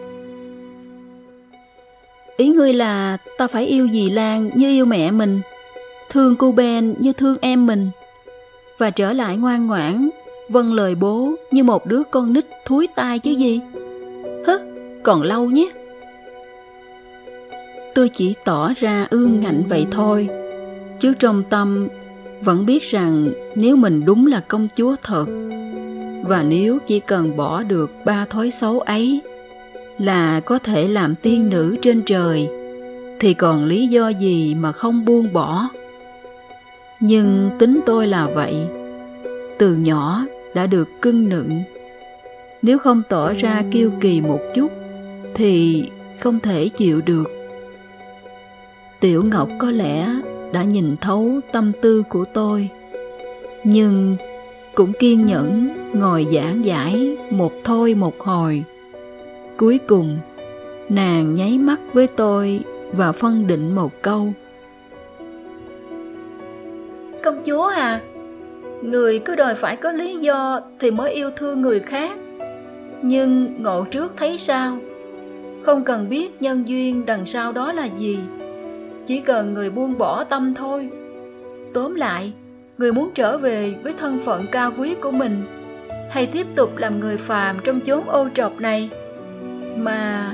ý 2.38 2.50
ngươi 2.50 2.74
là 2.74 3.18
ta 3.38 3.48
phải 3.48 3.66
yêu 3.66 3.88
dì 3.92 4.10
Lan 4.10 4.50
như 4.56 4.70
yêu 4.70 4.86
mẹ 4.86 5.12
mình, 5.12 5.42
thương 6.10 6.36
cô 6.36 6.52
Ben 6.52 6.96
như 7.00 7.14
thương 7.14 7.38
em 7.42 7.68
mình, 7.68 7.90
và 8.78 8.90
trở 8.90 9.14
lại 9.14 9.38
ngoan 9.38 9.68
ngoãn, 9.68 10.10
vâng 10.50 10.74
lời 10.74 10.96
bố 10.96 11.36
như 11.52 11.64
một 11.64 11.86
đứa 11.86 12.04
con 12.12 12.34
nít 12.34 12.46
thúi 12.66 12.88
tai 12.96 13.20
chứ 13.20 13.32
gì. 13.32 13.62
Hứ, 14.48 14.58
còn 15.04 15.22
lâu 15.22 15.46
nhé. 15.46 15.72
Tôi 17.96 18.10
chỉ 18.10 18.36
tỏ 18.44 18.74
ra 18.80 19.08
ương 19.10 19.40
ngạnh 19.40 19.64
vậy 19.68 19.86
thôi, 19.92 20.30
chứ 21.00 21.14
trong 21.20 21.44
tâm 21.50 21.88
vẫn 22.42 22.66
biết 22.66 22.84
rằng 22.84 23.30
nếu 23.56 23.76
mình 23.76 24.06
đúng 24.06 24.28
là 24.28 24.40
công 24.48 24.68
chúa 24.76 24.96
thật 25.04 25.26
và 26.24 26.44
nếu 26.44 26.78
chỉ 26.88 27.00
cần 27.00 27.38
bỏ 27.38 27.64
được 27.64 27.92
ba 28.06 28.26
thói 28.26 28.52
xấu 28.52 28.80
ấy 28.80 29.22
là 30.00 30.40
có 30.40 30.60
thể 30.60 30.88
làm 30.88 31.16
tiên 31.16 31.50
nữ 31.50 31.76
trên 31.82 32.02
trời 32.06 32.48
thì 33.20 33.34
còn 33.34 33.66
lý 33.66 33.88
do 33.88 34.10
gì 34.10 34.56
mà 34.56 34.72
không 34.72 35.06
buông 35.06 35.34
bỏ? 35.34 35.70
Nhưng 37.00 37.50
tính 37.60 37.80
tôi 37.86 38.08
là 38.08 38.28
vậy 38.28 38.56
từ 39.58 39.76
nhỏ 39.76 40.26
đã 40.54 40.68
được 40.68 40.90
cưng 41.02 41.30
nựng. 41.30 41.62
Nếu 42.62 42.80
không 42.80 43.02
tỏ 43.10 43.34
ra 43.34 43.64
kiêu 43.72 43.92
kỳ 44.02 44.22
một 44.22 44.40
chút 44.56 44.72
thì 45.36 45.84
không 46.20 46.40
thể 46.40 46.70
chịu 46.70 47.02
được 47.02 47.33
tiểu 49.04 49.24
ngọc 49.32 49.50
có 49.60 49.72
lẽ 49.72 50.08
đã 50.52 50.64
nhìn 50.64 50.96
thấu 51.02 51.40
tâm 51.52 51.72
tư 51.82 52.04
của 52.10 52.26
tôi, 52.34 52.70
nhưng 53.64 54.16
cũng 54.76 54.94
kiên 54.94 55.26
nhẫn 55.26 55.70
ngồi 55.94 56.28
giảng 56.34 56.66
giải 56.66 57.18
một 57.30 57.54
thôi 57.64 57.96
một 57.96 58.20
hồi. 58.20 58.64
Cuối 59.58 59.80
cùng, 59.88 60.18
nàng 60.90 61.34
nháy 61.36 61.58
mắt 61.58 61.80
với 61.94 62.08
tôi 62.08 62.60
và 62.92 63.12
phân 63.12 63.48
định 63.48 63.76
một 63.76 63.92
câu. 64.02 64.34
Công 67.24 67.44
chúa 67.46 67.68
à 67.68 68.02
người 68.82 69.20
cứ 69.20 69.36
đòi 69.36 69.56
phải 69.56 69.76
có 69.76 69.92
lý 69.92 70.16
do 70.16 70.62
thì 70.80 70.92
mới 70.92 71.14
yêu 71.14 71.32
thương 71.36 71.62
người 71.62 71.80
khác. 71.80 72.18
Nhưng 73.02 73.64
ngộ 73.64 73.86
trước 73.92 74.14
thấy 74.18 74.38
sao? 74.40 74.78
Không 75.62 75.84
cần 75.84 76.10
biết 76.10 76.42
nhân 76.42 76.68
duyên 76.68 77.06
đằng 77.06 77.26
sau 77.26 77.52
đó 77.52 77.72
là 77.74 77.86
gì 77.86 78.20
chỉ 79.08 79.20
cần 79.20 79.54
người 79.54 79.70
buông 79.70 79.98
bỏ 79.98 80.24
tâm 80.24 80.54
thôi. 80.56 80.90
Tóm 81.74 81.96
lại, 81.96 82.34
người 82.78 82.94
muốn 82.94 83.10
trở 83.16 83.38
về 83.38 83.76
với 83.84 83.94
thân 83.94 84.20
phận 84.26 84.46
cao 84.52 84.72
quý 84.78 84.96
của 85.02 85.12
mình, 85.12 85.44
hay 86.12 86.26
tiếp 86.26 86.48
tục 86.56 86.78
làm 86.78 87.00
người 87.00 87.18
phàm 87.18 87.58
trong 87.64 87.80
chốn 87.80 88.10
ô 88.10 88.28
trọc 88.36 88.60
này? 88.60 88.90
Mà 89.76 90.34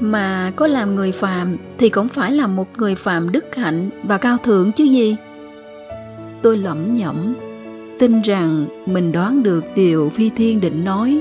mà 0.00 0.52
có 0.56 0.66
làm 0.66 0.94
người 0.94 1.12
phàm 1.12 1.56
thì 1.78 1.88
cũng 1.88 2.08
phải 2.08 2.32
là 2.32 2.46
một 2.46 2.68
người 2.76 2.94
phàm 2.94 3.32
đức 3.32 3.54
hạnh 3.54 3.90
và 4.02 4.18
cao 4.18 4.36
thượng 4.44 4.72
chứ 4.72 4.84
gì? 4.84 5.16
Tôi 6.42 6.56
lẩm 6.56 6.94
nhẩm, 6.94 7.34
tin 7.98 8.22
rằng 8.22 8.66
mình 8.86 9.12
đoán 9.12 9.42
được 9.42 9.64
điều 9.74 10.10
phi 10.14 10.30
thiên 10.30 10.60
định 10.60 10.84
nói. 10.84 11.20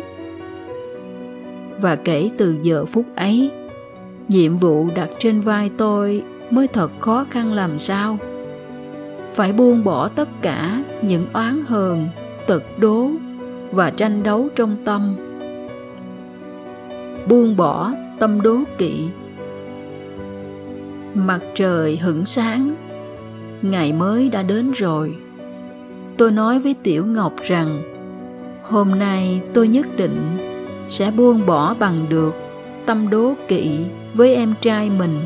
Và 1.82 1.96
kể 1.96 2.30
từ 2.38 2.56
giờ 2.62 2.86
phút 2.86 3.06
ấy 3.16 3.52
nhiệm 4.28 4.58
vụ 4.58 4.88
đặt 4.96 5.10
trên 5.20 5.42
vai 5.42 5.72
tôi 5.78 6.24
mới 6.50 6.68
thật 6.68 6.92
khó 7.00 7.26
khăn 7.30 7.54
làm 7.54 7.80
sao. 7.80 8.18
Phải 9.34 9.54
buông 9.54 9.84
bỏ 9.84 10.08
tất 10.08 10.30
cả 10.42 10.84
những 11.02 11.26
oán 11.34 11.64
hờn, 11.68 12.08
tật 12.48 12.64
đố 12.78 13.10
và 13.72 13.90
tranh 13.90 14.24
đấu 14.24 14.48
trong 14.56 14.78
tâm. 14.86 15.16
Buông 17.28 17.58
bỏ 17.58 17.94
tâm 18.20 18.42
đố 18.42 18.58
kỵ. 18.78 19.08
Mặt 21.14 21.40
trời 21.56 21.98
hửng 21.98 22.26
sáng, 22.26 22.76
ngày 23.62 23.94
mới 23.94 24.30
đã 24.30 24.44
đến 24.44 24.72
rồi. 24.72 25.16
Tôi 26.18 26.32
nói 26.32 26.60
với 26.60 26.76
tiểu 26.84 27.06
ngọc 27.06 27.34
rằng, 27.44 27.84
hôm 28.64 29.00
nay 29.00 29.42
tôi 29.54 29.68
nhất 29.68 29.86
định 29.98 30.38
sẽ 30.90 31.12
buông 31.12 31.46
bỏ 31.46 31.76
bằng 31.80 32.06
được 32.10 32.36
tâm 32.86 33.10
đố 33.10 33.34
kỵ 33.48 33.80
với 34.14 34.36
em 34.36 34.54
trai 34.62 34.90
mình. 34.90 35.20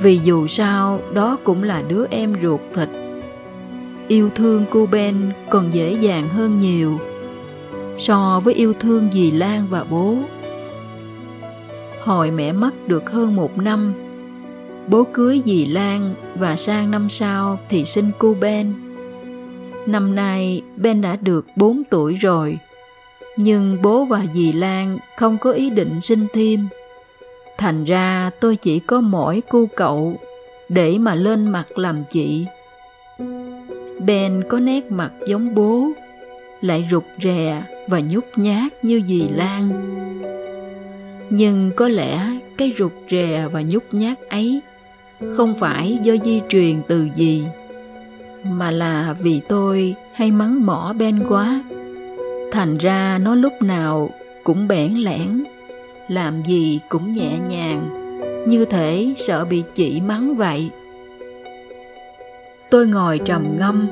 Vì 0.00 0.20
dù 0.24 0.46
sao, 0.46 1.00
đó 1.12 1.38
cũng 1.44 1.62
là 1.62 1.82
đứa 1.82 2.04
em 2.10 2.36
ruột 2.42 2.60
thịt. 2.74 2.88
Yêu 4.08 4.30
thương 4.34 4.64
cô 4.70 4.86
ben 4.86 5.32
còn 5.50 5.70
dễ 5.74 5.92
dàng 5.92 6.28
hơn 6.28 6.58
nhiều 6.58 6.98
so 7.98 8.40
với 8.44 8.54
yêu 8.54 8.72
thương 8.80 9.08
dì 9.12 9.30
lan 9.30 9.66
và 9.70 9.84
bố. 9.90 10.16
Hồi 12.00 12.30
mẹ 12.30 12.52
mất 12.52 12.88
được 12.88 13.10
hơn 13.10 13.36
một 13.36 13.58
năm, 13.58 13.94
bố 14.86 15.04
cưới 15.12 15.42
dì 15.44 15.66
lan 15.66 16.14
và 16.34 16.56
sang 16.56 16.90
năm 16.90 17.10
sau 17.10 17.58
thì 17.68 17.84
sinh 17.84 18.10
cô 18.18 18.34
ben. 18.40 18.74
Năm 19.86 20.14
nay, 20.14 20.62
ben 20.76 21.00
đã 21.00 21.16
được 21.16 21.46
4 21.56 21.82
tuổi 21.90 22.14
rồi, 22.14 22.58
nhưng 23.36 23.82
bố 23.82 24.04
và 24.04 24.24
dì 24.34 24.52
lan 24.52 24.98
không 25.16 25.38
có 25.38 25.52
ý 25.52 25.70
định 25.70 26.00
sinh 26.00 26.26
thêm 26.32 26.68
thành 27.58 27.84
ra 27.84 28.30
tôi 28.40 28.56
chỉ 28.56 28.78
có 28.78 29.00
mỗi 29.00 29.42
cu 29.48 29.66
cậu 29.66 30.16
để 30.68 30.98
mà 30.98 31.14
lên 31.14 31.48
mặt 31.48 31.78
làm 31.78 32.04
chị. 32.10 32.46
Ben 34.06 34.44
có 34.48 34.60
nét 34.60 34.92
mặt 34.92 35.10
giống 35.26 35.54
bố, 35.54 35.88
lại 36.60 36.88
rụt 36.90 37.04
rè 37.22 37.62
và 37.88 38.00
nhút 38.00 38.24
nhát 38.36 38.84
như 38.84 39.00
dì 39.06 39.28
lan. 39.28 39.70
Nhưng 41.30 41.70
có 41.76 41.88
lẽ 41.88 42.38
cái 42.56 42.74
rụt 42.78 42.92
rè 43.10 43.48
và 43.52 43.62
nhút 43.62 43.84
nhát 43.92 44.28
ấy 44.28 44.60
không 45.36 45.54
phải 45.54 45.98
do 46.02 46.14
di 46.24 46.40
truyền 46.48 46.82
từ 46.88 47.08
gì 47.14 47.44
mà 48.44 48.70
là 48.70 49.16
vì 49.20 49.40
tôi 49.48 49.94
hay 50.12 50.30
mắng 50.30 50.66
mỏ 50.66 50.94
ben 50.98 51.22
quá. 51.28 51.62
Thành 52.52 52.78
ra 52.78 53.18
nó 53.18 53.34
lúc 53.34 53.52
nào 53.62 54.10
cũng 54.44 54.68
bẽn 54.68 54.94
lẽn 54.94 55.44
làm 56.08 56.42
gì 56.42 56.80
cũng 56.88 57.12
nhẹ 57.12 57.38
nhàng, 57.48 57.88
như 58.46 58.64
thể 58.64 59.14
sợ 59.16 59.44
bị 59.44 59.62
chỉ 59.74 60.00
mắng 60.00 60.36
vậy. 60.36 60.70
Tôi 62.70 62.86
ngồi 62.86 63.20
trầm 63.24 63.56
ngâm. 63.58 63.88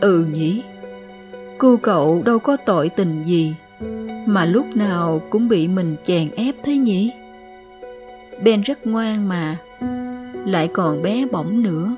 Ừ 0.00 0.26
nhỉ 0.32 0.62
cô 1.58 1.76
cậu 1.76 2.22
đâu 2.24 2.38
có 2.38 2.56
tội 2.56 2.88
tình 2.88 3.22
gì, 3.22 3.54
mà 4.26 4.44
lúc 4.44 4.76
nào 4.76 5.22
cũng 5.30 5.48
bị 5.48 5.68
mình 5.68 5.96
chèn 6.04 6.30
ép 6.36 6.54
thế 6.62 6.76
nhỉ? 6.76 7.12
Ben 8.42 8.62
rất 8.62 8.86
ngoan 8.86 9.28
mà, 9.28 9.56
lại 10.46 10.68
còn 10.68 11.02
bé 11.02 11.26
bỏng 11.32 11.62
nữa. 11.62 11.96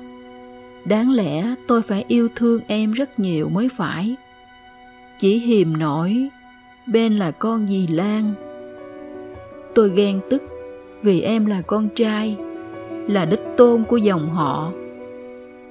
Đáng 0.85 1.11
lẽ 1.11 1.55
tôi 1.67 1.81
phải 1.81 2.05
yêu 2.07 2.29
thương 2.35 2.61
em 2.67 2.91
rất 2.91 3.19
nhiều 3.19 3.49
mới 3.49 3.69
phải. 3.75 4.15
Chỉ 5.19 5.39
hiềm 5.39 5.77
nổi 5.77 6.29
ben 6.85 7.17
là 7.17 7.31
con 7.31 7.67
dì 7.67 7.87
lan 7.87 8.33
tôi 9.75 9.89
ghen 9.89 10.19
tức, 10.29 10.43
vì 11.01 11.21
em 11.21 11.45
là 11.45 11.61
con 11.61 11.87
trai, 11.95 12.37
là 13.07 13.25
đích 13.25 13.41
tôn 13.57 13.83
của 13.83 13.97
dòng 13.97 14.29
họ. 14.29 14.71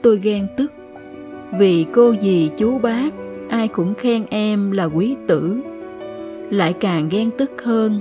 Tôi 0.03 0.19
ghen 0.19 0.47
tức, 0.57 0.73
vì 1.59 1.87
cô 1.93 2.15
dì 2.21 2.51
chú 2.57 2.79
bác, 2.79 3.15
ai 3.49 3.69
cũng 3.69 3.95
khen 3.95 4.27
em 4.31 4.71
là 4.71 4.85
quý 4.85 5.17
tử. 5.27 5.61
Lại 6.51 6.73
càng 6.73 7.09
ghen 7.09 7.31
tức 7.39 7.63
hơn, 7.63 8.01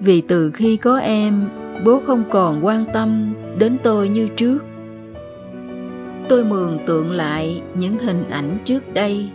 vì 0.00 0.20
từ 0.20 0.50
khi 0.50 0.76
có 0.76 0.98
em, 0.98 1.48
bố 1.84 2.00
không 2.06 2.24
còn 2.30 2.66
quan 2.66 2.84
tâm 2.92 3.34
đến 3.58 3.76
tôi 3.82 4.08
như 4.08 4.28
trước. 4.36 4.58
Tôi 6.28 6.44
mường 6.44 6.78
tượng 6.86 7.10
lại 7.10 7.62
những 7.74 7.98
hình 7.98 8.24
ảnh 8.30 8.58
trước 8.64 8.94
đây. 8.94 9.28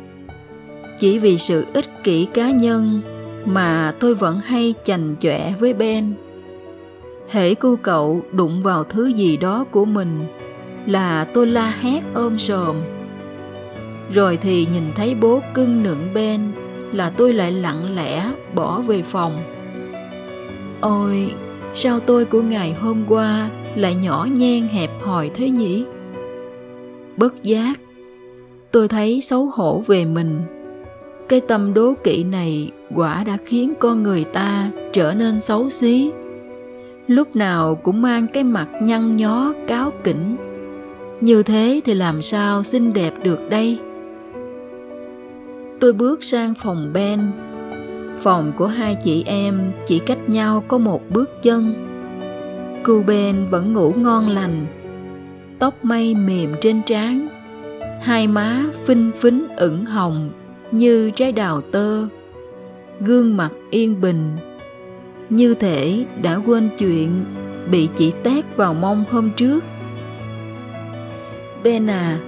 Chỉ 1.00 1.20
vì 1.20 1.38
sự 1.38 1.66
ích 1.74 2.04
kỷ 2.04 2.26
cá 2.26 2.52
nhân 2.52 3.02
mà 3.46 3.94
tôi 4.00 4.16
vẫn 4.16 4.40
hay 4.40 4.74
chành 4.84 5.16
chọe 5.20 5.54
với 5.60 5.74
ben. 5.74 6.14
Hễ 7.30 7.56
cô 7.56 7.78
cậu 7.82 8.22
đụng 8.32 8.64
vào 8.64 8.84
thứ 8.84 9.08
gì 9.08 9.38
đó 9.38 9.66
của 9.72 9.86
mình 9.86 10.26
là 10.86 11.28
tôi 11.34 11.48
la 11.48 11.76
hét 11.82 12.02
ôm 12.14 12.40
sòm. 12.40 12.76
Rồi 14.14 14.38
thì 14.38 14.68
nhìn 14.74 14.84
thấy 14.96 15.16
bố 15.16 15.42
cưng 15.54 15.84
nựng 15.84 16.08
ben 16.14 16.52
là 16.92 17.10
tôi 17.10 17.34
lại 17.34 17.52
lặng 17.52 17.96
lẽ 17.96 18.32
bỏ 18.56 18.82
về 18.82 19.02
phòng. 19.02 19.44
Ôi, 20.82 21.34
sao 21.76 22.00
tôi 22.00 22.26
của 22.26 22.42
ngày 22.42 22.74
hôm 22.74 23.04
qua 23.08 23.50
lại 23.76 23.96
nhỏ 23.96 24.28
nhen 24.32 24.68
hẹp 24.68 24.90
hòi 25.02 25.32
thế 25.36 25.50
nhỉ? 25.50 25.86
Bất 27.18 27.44
giác, 27.44 27.80
tôi 28.72 28.88
thấy 28.88 29.22
xấu 29.22 29.46
hổ 29.46 29.84
về 29.88 30.06
mình. 30.06 30.42
Cái 31.30 31.42
tâm 31.42 31.74
đố 31.74 31.94
kỵ 32.04 32.24
này 32.24 32.72
quả 32.96 33.24
đã 33.24 33.38
khiến 33.46 33.74
con 33.80 34.04
người 34.04 34.24
ta 34.24 34.70
trở 34.94 35.14
nên 35.14 35.40
xấu 35.40 35.70
xí. 35.70 36.12
Lúc 37.08 37.36
nào 37.36 37.76
cũng 37.76 38.02
mang 38.02 38.28
cái 38.28 38.44
mặt 38.44 38.68
nhăn 38.82 39.18
nhó, 39.18 39.54
cáo 39.68 39.92
kỉnh. 40.04 40.36
Như 41.22 41.44
thế 41.44 41.82
thì 41.86 41.94
làm 41.94 42.22
sao 42.22 42.64
xinh 42.64 42.94
đẹp 42.94 43.14
được 43.24 43.50
đây? 43.50 43.80
Tôi 45.80 45.94
bước 45.94 46.24
sang 46.24 46.54
phòng 46.54 46.94
ben. 46.94 47.32
Phòng 48.20 48.52
của 48.58 48.68
hai 48.68 48.96
chị 49.04 49.24
em 49.26 49.72
chỉ 49.88 50.00
cách 50.00 50.30
nhau 50.30 50.64
có 50.68 50.78
một 50.78 51.02
bước 51.10 51.42
chân. 51.42 51.74
Cu 52.84 53.04
ben 53.08 53.46
vẫn 53.52 53.74
ngủ 53.74 53.94
ngon 53.98 54.30
lành, 54.30 54.66
tóc 55.60 55.86
mây 55.86 56.16
mềm 56.16 56.56
trên 56.62 56.82
trán, 56.86 57.28
hai 58.02 58.28
má 58.28 58.64
phinh 58.86 59.12
phính 59.20 59.48
ửng 59.58 59.86
hồng 59.86 60.30
như 60.72 61.12
trái 61.12 61.32
đào 61.32 61.62
tơ 61.62 62.08
gương 63.00 63.38
mặt 63.38 63.50
yên 63.70 64.02
bình. 64.02 64.38
Như 65.30 65.54
thể 65.54 66.06
đã 66.22 66.40
quên 66.46 66.70
chuyện 66.78 67.26
bị 67.72 67.90
chị 67.96 68.14
tét 68.24 68.46
vào 68.56 68.74
mông 68.74 69.04
hôm 69.12 69.30
trước. 69.38 69.64
Bên 71.64 71.88
à 71.88 72.20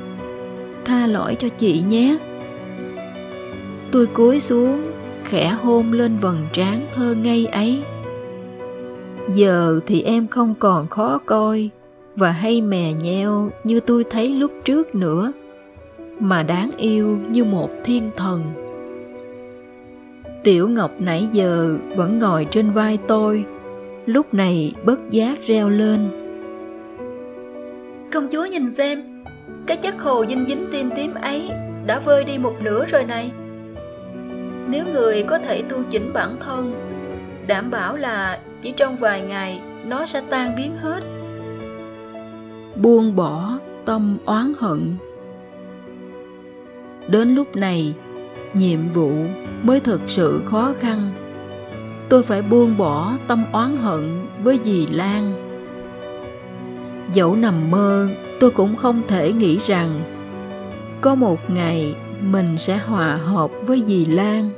tha 0.85 1.07
lỗi 1.07 1.35
cho 1.39 1.49
chị 1.49 1.83
nhé. 1.89 2.17
Tôi 3.91 4.05
cúi 4.05 4.39
xuống, 4.39 4.91
khẽ 5.25 5.49
hôn 5.49 5.91
lên 5.91 6.17
vầng 6.17 6.47
trán 6.53 6.87
thơ 6.95 7.15
ngây 7.15 7.45
ấy. 7.45 7.83
Giờ 9.33 9.79
thì 9.85 10.01
em 10.01 10.27
không 10.27 10.55
còn 10.59 10.87
khó 10.87 11.17
coi 11.25 11.69
và 12.15 12.31
hay 12.31 12.61
mè 12.61 12.93
nheo 12.93 13.51
như 13.63 13.79
tôi 13.79 14.03
thấy 14.03 14.29
lúc 14.29 14.51
trước 14.65 14.95
nữa, 14.95 15.33
mà 16.19 16.43
đáng 16.43 16.71
yêu 16.77 17.17
như 17.29 17.43
một 17.43 17.69
thiên 17.83 18.11
thần 18.17 18.64
tiểu 20.45 20.69
ngọc 20.69 20.91
nãy 20.99 21.27
giờ 21.31 21.77
vẫn 21.95 22.19
ngồi 22.19 22.47
trên 22.51 22.71
vai 22.71 22.97
tôi. 23.07 23.45
Lúc 24.05 24.33
này 24.33 24.73
bất 24.83 24.99
giác 25.09 25.39
reo 25.45 25.69
lên. 25.69 26.07
Công 28.13 28.27
chúa 28.31 28.45
nhìn 28.45 28.71
xem 28.71 29.23
cái 29.67 29.77
chất 29.77 29.99
hồ 29.99 30.25
dinh 30.29 30.45
dính 30.45 30.67
tim 30.71 30.89
tím 30.95 31.13
ấy 31.13 31.49
đã 31.85 31.99
vơi 31.99 32.23
đi 32.23 32.37
một 32.37 32.53
nửa 32.61 32.85
rồi 32.85 33.03
này. 33.03 33.31
Nếu 34.69 34.85
người 34.93 35.23
có 35.23 35.37
thể 35.37 35.61
tu 35.61 35.83
chỉnh 35.89 36.13
bản 36.13 36.37
thân 36.39 36.73
đảm 37.47 37.71
bảo 37.71 37.97
là 37.97 38.39
chỉ 38.61 38.71
trong 38.71 38.97
vài 38.97 39.21
ngày 39.21 39.61
nó 39.85 40.05
sẽ 40.05 40.21
tan 40.29 40.55
biến 40.57 40.77
hết. 40.77 41.03
Buông 42.75 43.15
bỏ 43.15 43.59
tâm 43.85 44.17
oán 44.25 44.51
hận. 44.59 44.95
Đến 47.07 47.35
lúc 47.35 47.55
này 47.55 47.95
nhiệm 48.55 48.79
vụ 48.93 49.11
mới 49.63 49.79
thực 49.79 50.01
sự 50.07 50.41
khó 50.45 50.73
khăn. 50.79 51.11
Tôi 52.09 52.23
phải 52.23 52.41
buông 52.41 52.77
bỏ 52.77 53.17
tâm 53.27 53.45
oán 53.51 53.77
hận 53.77 54.27
với 54.43 54.59
dì 54.63 54.87
lan. 54.87 55.33
Dẫu 57.13 57.35
nằm 57.35 57.71
mơ, 57.71 58.07
tôi 58.39 58.51
cũng 58.51 58.75
không 58.75 59.01
thể 59.07 59.33
nghĩ 59.33 59.59
rằng 59.65 60.01
có 61.01 61.15
một 61.15 61.39
ngày 61.49 61.95
mình 62.21 62.57
sẽ 62.57 62.77
hòa 62.77 63.15
hợp 63.15 63.51
với 63.67 63.83
dì 63.85 64.05
lan. 64.05 64.49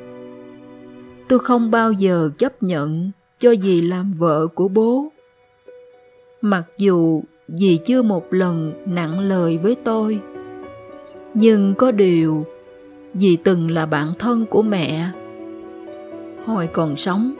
Tôi 1.27 1.39
không 1.39 1.71
bao 1.71 1.91
giờ 1.91 2.29
chấp 2.37 2.63
nhận 2.63 3.11
cho 3.39 3.55
dì 3.55 3.81
làm 3.81 4.13
vợ 4.13 4.47
của 4.47 4.67
bố. 4.67 5.05
Mặc 6.41 6.63
dù 6.77 7.23
dì 7.47 7.77
chưa 7.85 8.01
một 8.01 8.33
lần 8.33 8.73
nặng 8.85 9.19
lời 9.19 9.57
với 9.57 9.75
tôi, 9.83 10.19
nhưng 11.33 11.75
có 11.75 11.91
điều 11.91 12.45
vì 13.19 13.35
từng 13.35 13.71
là 13.71 13.85
bạn 13.85 14.13
thân 14.19 14.45
của 14.45 14.61
mẹ. 14.61 15.09
Hồi 16.45 16.67
còn 16.67 16.95
sống, 16.95 17.33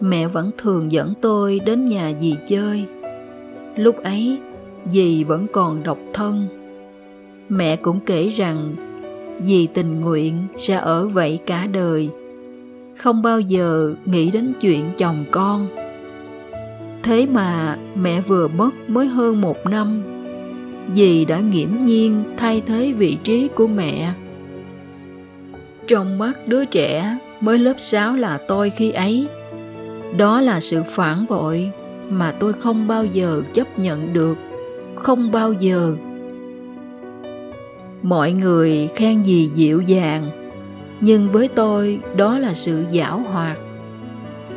mẹ 0.00 0.28
vẫn 0.28 0.50
thường 0.58 0.92
dẫn 0.92 1.14
tôi 1.20 1.60
đến 1.66 1.84
nhà 1.84 2.12
dì 2.20 2.34
chơi. 2.46 2.84
Lúc 3.76 4.02
ấy, 4.02 4.38
dì 4.90 5.24
vẫn 5.24 5.46
còn 5.52 5.82
độc 5.82 5.98
thân. 6.12 6.46
Mẹ 7.48 7.76
cũng 7.76 8.00
kể 8.06 8.28
rằng, 8.28 8.76
dì 9.40 9.66
tình 9.66 10.00
nguyện 10.00 10.46
sẽ 10.58 10.74
ở 10.74 11.08
vậy 11.08 11.38
cả 11.46 11.66
đời, 11.66 12.08
không 12.96 13.22
bao 13.22 13.40
giờ 13.40 13.94
nghĩ 14.04 14.30
đến 14.30 14.52
chuyện 14.60 14.84
chồng 14.96 15.24
con. 15.30 15.68
Thế 17.02 17.26
mà 17.26 17.78
mẹ 17.94 18.20
vừa 18.20 18.48
mất 18.48 18.70
mới 18.88 19.06
hơn 19.06 19.40
một 19.40 19.66
năm, 19.66 20.02
dì 20.94 21.24
đã 21.24 21.40
nghiễm 21.40 21.68
nhiên 21.84 22.24
thay 22.36 22.62
thế 22.66 22.92
vị 22.98 23.18
trí 23.24 23.48
của 23.48 23.66
mẹ 23.66 24.14
trong 25.86 26.18
mắt 26.18 26.48
đứa 26.48 26.64
trẻ 26.64 27.18
mới 27.40 27.58
lớp 27.58 27.74
6 27.78 28.16
là 28.16 28.38
tôi 28.48 28.70
khi 28.70 28.90
ấy. 28.90 29.28
Đó 30.16 30.40
là 30.40 30.60
sự 30.60 30.82
phản 30.82 31.26
bội 31.28 31.70
mà 32.08 32.32
tôi 32.32 32.52
không 32.52 32.86
bao 32.86 33.04
giờ 33.04 33.42
chấp 33.52 33.78
nhận 33.78 34.12
được, 34.12 34.38
không 34.94 35.32
bao 35.32 35.52
giờ. 35.52 35.96
Mọi 38.02 38.32
người 38.32 38.88
khen 38.94 39.22
gì 39.22 39.50
dịu 39.54 39.80
dàng, 39.80 40.30
nhưng 41.00 41.32
với 41.32 41.48
tôi 41.48 42.00
đó 42.16 42.38
là 42.38 42.54
sự 42.54 42.84
giảo 42.92 43.18
hoạt. 43.18 43.58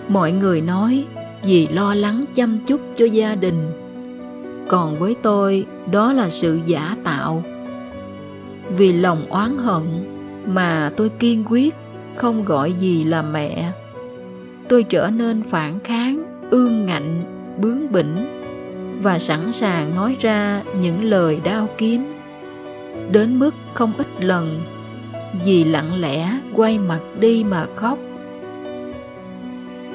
Mọi 0.07 0.31
người 0.31 0.61
nói 0.61 1.05
vì 1.43 1.67
lo 1.67 1.93
lắng 1.93 2.25
chăm 2.35 2.59
chút 2.65 2.81
cho 2.95 3.05
gia 3.05 3.35
đình, 3.35 3.71
còn 4.67 4.99
với 4.99 5.15
tôi 5.21 5.65
đó 5.91 6.13
là 6.13 6.29
sự 6.29 6.59
giả 6.65 6.95
tạo. 7.03 7.43
Vì 8.77 8.93
lòng 8.93 9.25
oán 9.29 9.57
hận 9.57 9.83
mà 10.49 10.91
tôi 10.97 11.09
kiên 11.09 11.43
quyết 11.49 11.75
không 12.15 12.45
gọi 12.45 12.73
gì 12.73 13.03
là 13.03 13.21
mẹ. 13.21 13.71
Tôi 14.67 14.83
trở 14.83 15.09
nên 15.09 15.43
phản 15.43 15.79
kháng, 15.79 16.23
ương 16.51 16.85
ngạnh, 16.85 17.21
bướng 17.57 17.91
bỉnh 17.91 18.27
và 19.01 19.19
sẵn 19.19 19.53
sàng 19.53 19.95
nói 19.95 20.17
ra 20.19 20.61
những 20.79 21.03
lời 21.03 21.39
đau 21.43 21.67
kiếm. 21.77 22.13
Đến 23.11 23.39
mức 23.39 23.55
không 23.73 23.93
ít 23.97 24.07
lần 24.19 24.61
vì 25.45 25.63
lặng 25.63 26.01
lẽ 26.01 26.39
quay 26.55 26.79
mặt 26.79 26.99
đi 27.19 27.43
mà 27.43 27.65
khóc. 27.75 27.97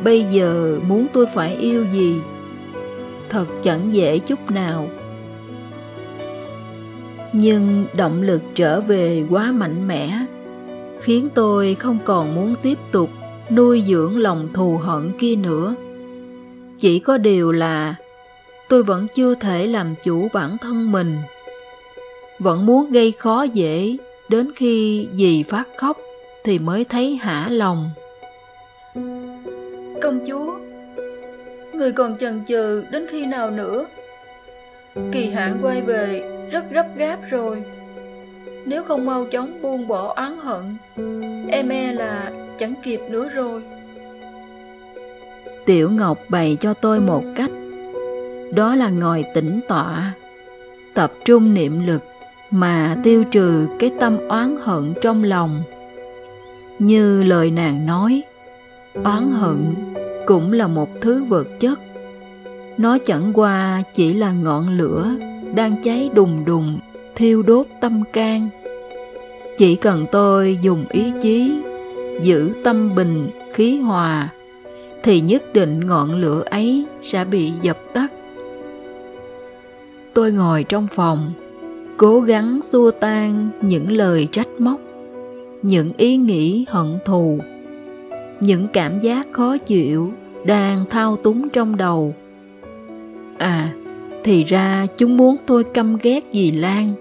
Bây 0.04 0.24
giờ 0.24 0.78
muốn 0.88 1.06
tôi 1.12 1.26
phải 1.34 1.56
yêu 1.56 1.86
gì? 1.92 2.20
Thật 3.28 3.46
chẳng 3.62 3.92
dễ 3.92 4.18
chút 4.18 4.50
nào. 4.50 4.88
Nhưng 7.32 7.86
động 7.96 8.22
lực 8.22 8.42
trở 8.54 8.80
về 8.80 9.24
quá 9.30 9.52
mạnh 9.52 9.88
mẽ 9.88 10.18
khiến 11.04 11.28
tôi 11.34 11.74
không 11.74 11.98
còn 12.04 12.34
muốn 12.34 12.54
tiếp 12.62 12.78
tục 12.92 13.10
nuôi 13.50 13.84
dưỡng 13.88 14.18
lòng 14.18 14.48
thù 14.54 14.76
hận 14.76 15.12
kia 15.18 15.36
nữa. 15.36 15.74
Chỉ 16.80 16.98
có 16.98 17.18
điều 17.18 17.52
là 17.52 17.94
tôi 18.68 18.82
vẫn 18.82 19.06
chưa 19.14 19.34
thể 19.34 19.66
làm 19.66 19.94
chủ 20.02 20.28
bản 20.32 20.58
thân 20.58 20.92
mình. 20.92 21.16
Vẫn 22.38 22.66
muốn 22.66 22.90
gây 22.90 23.12
khó 23.12 23.42
dễ, 23.42 23.96
đến 24.28 24.50
khi 24.56 25.08
dì 25.14 25.42
phát 25.42 25.68
khóc 25.76 25.98
thì 26.44 26.58
mới 26.58 26.84
thấy 26.84 27.16
hả 27.16 27.48
lòng. 27.50 27.90
Công 30.02 30.20
chúa, 30.26 30.54
người 31.72 31.92
còn 31.92 32.18
chần 32.18 32.44
chừ 32.48 32.84
đến 32.90 33.06
khi 33.10 33.26
nào 33.26 33.50
nữa? 33.50 33.86
Kỳ 35.12 35.26
hạn 35.26 35.58
quay 35.62 35.80
về 35.80 36.30
rất 36.50 36.64
gấp 36.70 36.86
gáp 36.96 37.18
rồi 37.30 37.62
nếu 38.66 38.84
không 38.84 39.06
mau 39.06 39.24
chóng 39.24 39.62
buông 39.62 39.88
bỏ 39.88 40.14
oán 40.16 40.38
hận 40.38 40.62
em 41.50 41.68
e 41.68 41.92
là 41.92 42.32
chẳng 42.58 42.74
kịp 42.82 43.00
nữa 43.10 43.28
rồi. 43.28 43.62
Tiểu 45.66 45.90
ngọc 45.90 46.18
bày 46.28 46.56
cho 46.60 46.74
tôi 46.74 47.00
một 47.00 47.24
cách. 47.36 47.50
Đó 48.54 48.74
là 48.74 48.90
ngồi 48.90 49.24
tĩnh 49.34 49.60
tọa, 49.68 50.12
tập 50.94 51.12
trung 51.24 51.54
niệm 51.54 51.86
lực 51.86 52.04
mà 52.50 52.96
tiêu 53.02 53.24
trừ 53.24 53.66
cái 53.78 53.90
tâm 54.00 54.18
oán 54.28 54.56
hận 54.62 54.94
trong 55.02 55.24
lòng. 55.24 55.62
Như 56.78 57.22
lời 57.22 57.50
nàng 57.50 57.86
nói, 57.86 58.22
oán 59.04 59.30
hận 59.30 59.74
cũng 60.26 60.52
là 60.52 60.66
một 60.66 60.88
thứ 61.00 61.24
vật 61.24 61.46
chất. 61.60 61.80
Nó 62.78 62.98
chẳng 63.04 63.32
qua 63.34 63.82
chỉ 63.94 64.12
là 64.12 64.32
ngọn 64.32 64.68
lửa 64.68 65.10
đang 65.54 65.82
cháy 65.82 66.10
đùng 66.14 66.44
đùng 66.44 66.78
thiêu 67.16 67.42
đốt 67.42 67.66
tâm 67.80 68.02
can. 68.12 68.48
Chỉ 69.58 69.76
cần 69.76 70.06
tôi 70.12 70.58
dùng 70.62 70.84
ý 70.90 71.12
chí 71.22 71.52
giữ 72.20 72.52
tâm 72.64 72.94
bình, 72.94 73.26
khí 73.52 73.78
hòa, 73.78 74.28
thì 75.02 75.20
nhất 75.20 75.52
định 75.52 75.86
ngọn 75.86 76.14
lửa 76.14 76.42
ấy 76.50 76.84
sẽ 77.02 77.24
bị 77.24 77.52
dập 77.62 77.78
tắt. 77.92 78.12
Tôi 80.14 80.32
ngồi 80.32 80.64
trong 80.64 80.88
phòng, 80.88 81.32
cố 81.96 82.20
gắng 82.20 82.60
xua 82.62 82.90
tan 82.90 83.50
những 83.60 83.92
lời 83.92 84.28
trách 84.32 84.48
móc, 84.58 84.80
những 85.62 85.92
ý 85.96 86.16
nghĩ 86.16 86.64
hận 86.68 86.98
thù, 87.04 87.38
những 88.40 88.66
cảm 88.72 89.00
giác 89.00 89.26
khó 89.32 89.58
chịu 89.58 90.12
đang 90.44 90.84
thao 90.90 91.16
túng 91.16 91.48
trong 91.48 91.76
đầu. 91.76 92.14
À 93.38 93.72
thì 94.24 94.44
ra 94.44 94.86
chúng 94.96 95.16
muốn 95.16 95.36
tôi 95.46 95.64
căm 95.64 95.96
ghét 96.02 96.24
dì 96.32 96.50
lan 96.50 96.94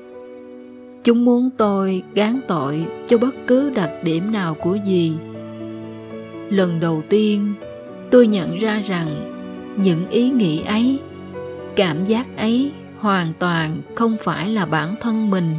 chúng 1.03 1.25
muốn 1.25 1.49
tôi 1.57 2.03
gán 2.13 2.39
tội 2.47 2.85
cho 3.07 3.17
bất 3.17 3.35
cứ 3.47 3.69
đặc 3.69 3.91
điểm 4.03 4.31
nào 4.31 4.53
của 4.53 4.75
gì. 4.75 5.13
lần 6.49 6.79
đầu 6.79 7.03
tiên, 7.09 7.53
tôi 8.11 8.27
nhận 8.27 8.57
ra 8.57 8.81
rằng 8.85 9.07
những 9.77 10.09
ý 10.09 10.29
nghĩ 10.29 10.63
ấy, 10.63 10.99
cảm 11.75 12.05
giác 12.05 12.37
ấy 12.37 12.71
hoàn 12.99 13.27
toàn 13.39 13.77
không 13.95 14.17
phải 14.19 14.49
là 14.49 14.65
bản 14.65 14.95
thân 15.01 15.29
mình, 15.29 15.55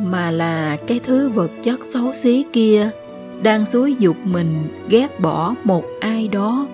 mà 0.00 0.30
là 0.30 0.76
cái 0.86 1.00
thứ 1.04 1.28
vật 1.28 1.50
chất 1.62 1.80
xấu 1.84 2.14
xí 2.14 2.44
kia 2.52 2.90
đang 3.42 3.66
xúi 3.66 3.96
dục 3.98 4.16
mình 4.24 4.68
ghét 4.88 5.20
bỏ 5.20 5.54
một 5.64 5.84
ai 6.00 6.28
đó 6.28 6.66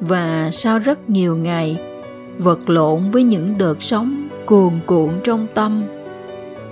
và 0.00 0.50
sau 0.52 0.78
rất 0.78 1.10
nhiều 1.10 1.36
ngày 1.36 1.78
vật 2.38 2.70
lộn 2.70 3.10
với 3.10 3.22
những 3.22 3.58
đợt 3.58 3.82
sóng 3.82 4.19
cuồn 4.50 4.72
cuộn 4.86 5.10
trong 5.24 5.46
tâm. 5.54 5.82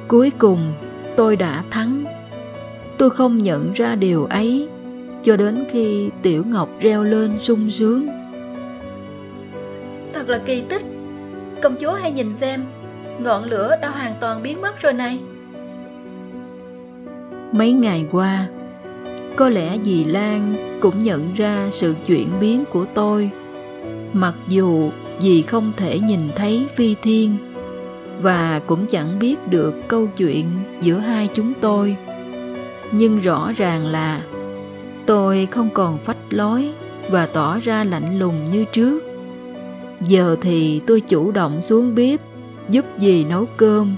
Cuối 0.08 0.32
cùng 0.38 0.72
tôi 1.16 1.36
đã 1.36 1.64
thắng. 1.70 2.04
Tôi 2.96 3.10
không 3.10 3.38
nhận 3.38 3.72
ra 3.72 3.94
điều 3.94 4.24
ấy 4.24 4.68
cho 5.22 5.36
đến 5.36 5.64
khi 5.70 6.10
tiểu 6.22 6.44
ngọc 6.46 6.68
reo 6.80 7.04
lên 7.04 7.38
sung 7.40 7.70
sướng. 7.70 8.08
Thật 10.12 10.28
là 10.28 10.38
kỳ 10.46 10.60
tích. 10.60 10.82
Công 11.62 11.76
chúa 11.80 11.92
hãy 11.92 12.12
nhìn 12.12 12.34
xem 12.34 12.64
ngọn 13.18 13.44
lửa 13.44 13.76
đã 13.82 13.88
hoàn 13.88 14.14
toàn 14.20 14.42
biến 14.42 14.60
mất 14.60 14.80
rồi 14.80 14.92
này. 14.92 15.18
Mấy 17.52 17.72
ngày 17.72 18.06
qua 18.12 18.46
có 19.36 19.48
lẽ 19.48 19.78
dì 19.84 20.04
lan 20.04 20.56
cũng 20.80 21.04
nhận 21.04 21.34
ra 21.34 21.68
sự 21.72 21.94
chuyển 22.06 22.28
biến 22.40 22.64
của 22.72 22.84
tôi. 22.94 23.30
Mặc 24.12 24.34
dù 24.48 24.90
dì 25.20 25.42
không 25.42 25.72
thể 25.76 25.98
nhìn 25.98 26.20
thấy 26.36 26.66
phi 26.76 26.94
thiên 27.02 27.36
và 28.20 28.60
cũng 28.66 28.86
chẳng 28.86 29.18
biết 29.18 29.48
được 29.48 29.74
câu 29.88 30.08
chuyện 30.16 30.46
giữa 30.80 30.98
hai 30.98 31.28
chúng 31.34 31.52
tôi. 31.60 31.96
Nhưng 32.92 33.20
rõ 33.20 33.52
ràng 33.56 33.86
là 33.86 34.22
tôi 35.06 35.46
không 35.46 35.70
còn 35.70 35.98
phách 35.98 36.16
lối 36.30 36.70
và 37.10 37.26
tỏ 37.26 37.58
ra 37.58 37.84
lạnh 37.84 38.18
lùng 38.18 38.50
như 38.50 38.64
trước. 38.72 39.02
Giờ 40.00 40.36
thì 40.40 40.80
tôi 40.86 41.00
chủ 41.00 41.30
động 41.30 41.62
xuống 41.62 41.94
bếp, 41.94 42.20
giúp 42.68 42.84
dì 42.98 43.24
nấu 43.24 43.46
cơm. 43.56 43.96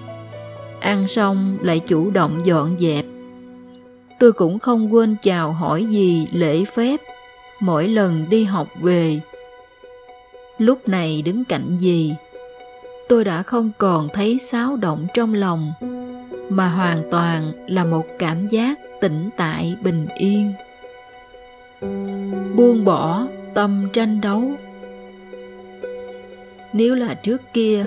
Ăn 0.80 1.08
xong 1.08 1.58
lại 1.62 1.78
chủ 1.78 2.10
động 2.10 2.40
dọn 2.44 2.76
dẹp. 2.78 3.04
Tôi 4.18 4.32
cũng 4.32 4.58
không 4.58 4.94
quên 4.94 5.16
chào 5.22 5.52
hỏi 5.52 5.84
gì 5.84 6.28
lễ 6.32 6.64
phép 6.64 7.00
mỗi 7.60 7.88
lần 7.88 8.26
đi 8.30 8.44
học 8.44 8.68
về. 8.80 9.20
Lúc 10.58 10.88
này 10.88 11.22
đứng 11.22 11.44
cạnh 11.44 11.76
dì 11.80 12.14
tôi 13.10 13.24
đã 13.24 13.42
không 13.42 13.70
còn 13.78 14.08
thấy 14.12 14.38
xáo 14.38 14.76
động 14.76 15.06
trong 15.14 15.34
lòng, 15.34 15.72
mà 16.48 16.68
hoàn 16.68 17.02
toàn 17.10 17.52
là 17.66 17.84
một 17.84 18.06
cảm 18.18 18.48
giác 18.48 18.78
tĩnh 19.00 19.30
tại 19.36 19.76
bình 19.82 20.06
yên. 20.18 20.52
Buông 22.56 22.84
bỏ 22.84 23.26
tâm 23.54 23.88
tranh 23.92 24.20
đấu. 24.20 24.52
Nếu 26.72 26.94
là 26.94 27.14
trước 27.14 27.42
kia, 27.52 27.84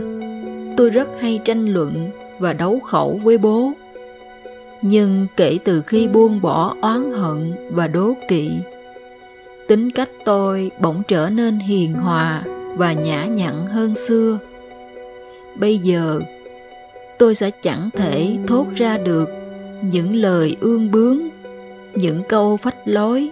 tôi 0.78 0.90
rất 0.90 1.08
hay 1.20 1.40
tranh 1.46 1.66
luận 1.66 2.10
và 2.40 2.54
đấu 2.54 2.80
khẩu 2.80 3.20
với 3.24 3.38
bố. 3.38 3.72
Nhưng 4.82 5.28
kể 5.36 5.58
từ 5.64 5.82
khi 5.82 6.08
buông 6.08 6.42
bỏ 6.42 6.76
oán 6.82 7.12
hận 7.12 7.54
và 7.72 7.88
đố 7.88 8.14
kỵ, 8.28 8.50
tính 9.68 9.92
cách 9.92 10.10
tôi 10.26 10.72
bỗng 10.80 11.04
trở 11.08 11.30
nên 11.30 11.60
hiền 11.60 11.94
hòa 11.94 12.44
và 12.76 12.94
nhã 12.94 13.26
nhặn 13.26 13.66
hơn 13.66 13.96
xưa 14.08 14.40
bây 15.56 15.78
giờ, 15.78 16.22
tôi 17.18 17.36
sẽ 17.36 17.52
chẳng 17.52 17.90
thể 17.94 18.38
thốt 18.48 18.66
ra 18.76 18.98
được 18.98 19.30
những 19.82 20.16
lời 20.16 20.56
ương 20.62 20.92
bướng, 20.92 21.20
những 21.96 22.22
câu 22.30 22.58
phách 22.58 22.78
lối, 22.86 23.30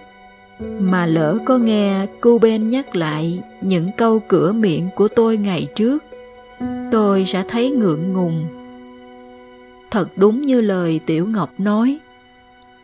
mà 0.79 1.05
lỡ 1.05 1.37
có 1.45 1.57
nghe 1.57 2.05
cô 2.21 2.39
Ben 2.39 2.69
nhắc 2.69 2.95
lại 2.95 3.41
những 3.61 3.91
câu 3.97 4.21
cửa 4.27 4.51
miệng 4.51 4.89
của 4.95 5.07
tôi 5.07 5.37
ngày 5.37 5.67
trước, 5.75 6.03
tôi 6.91 7.25
sẽ 7.27 7.43
thấy 7.49 7.69
ngượng 7.69 8.13
ngùng. 8.13 8.45
Thật 9.91 10.09
đúng 10.15 10.41
như 10.41 10.61
lời 10.61 10.99
tiểu 11.05 11.27
ngọc 11.27 11.49
nói, 11.57 11.99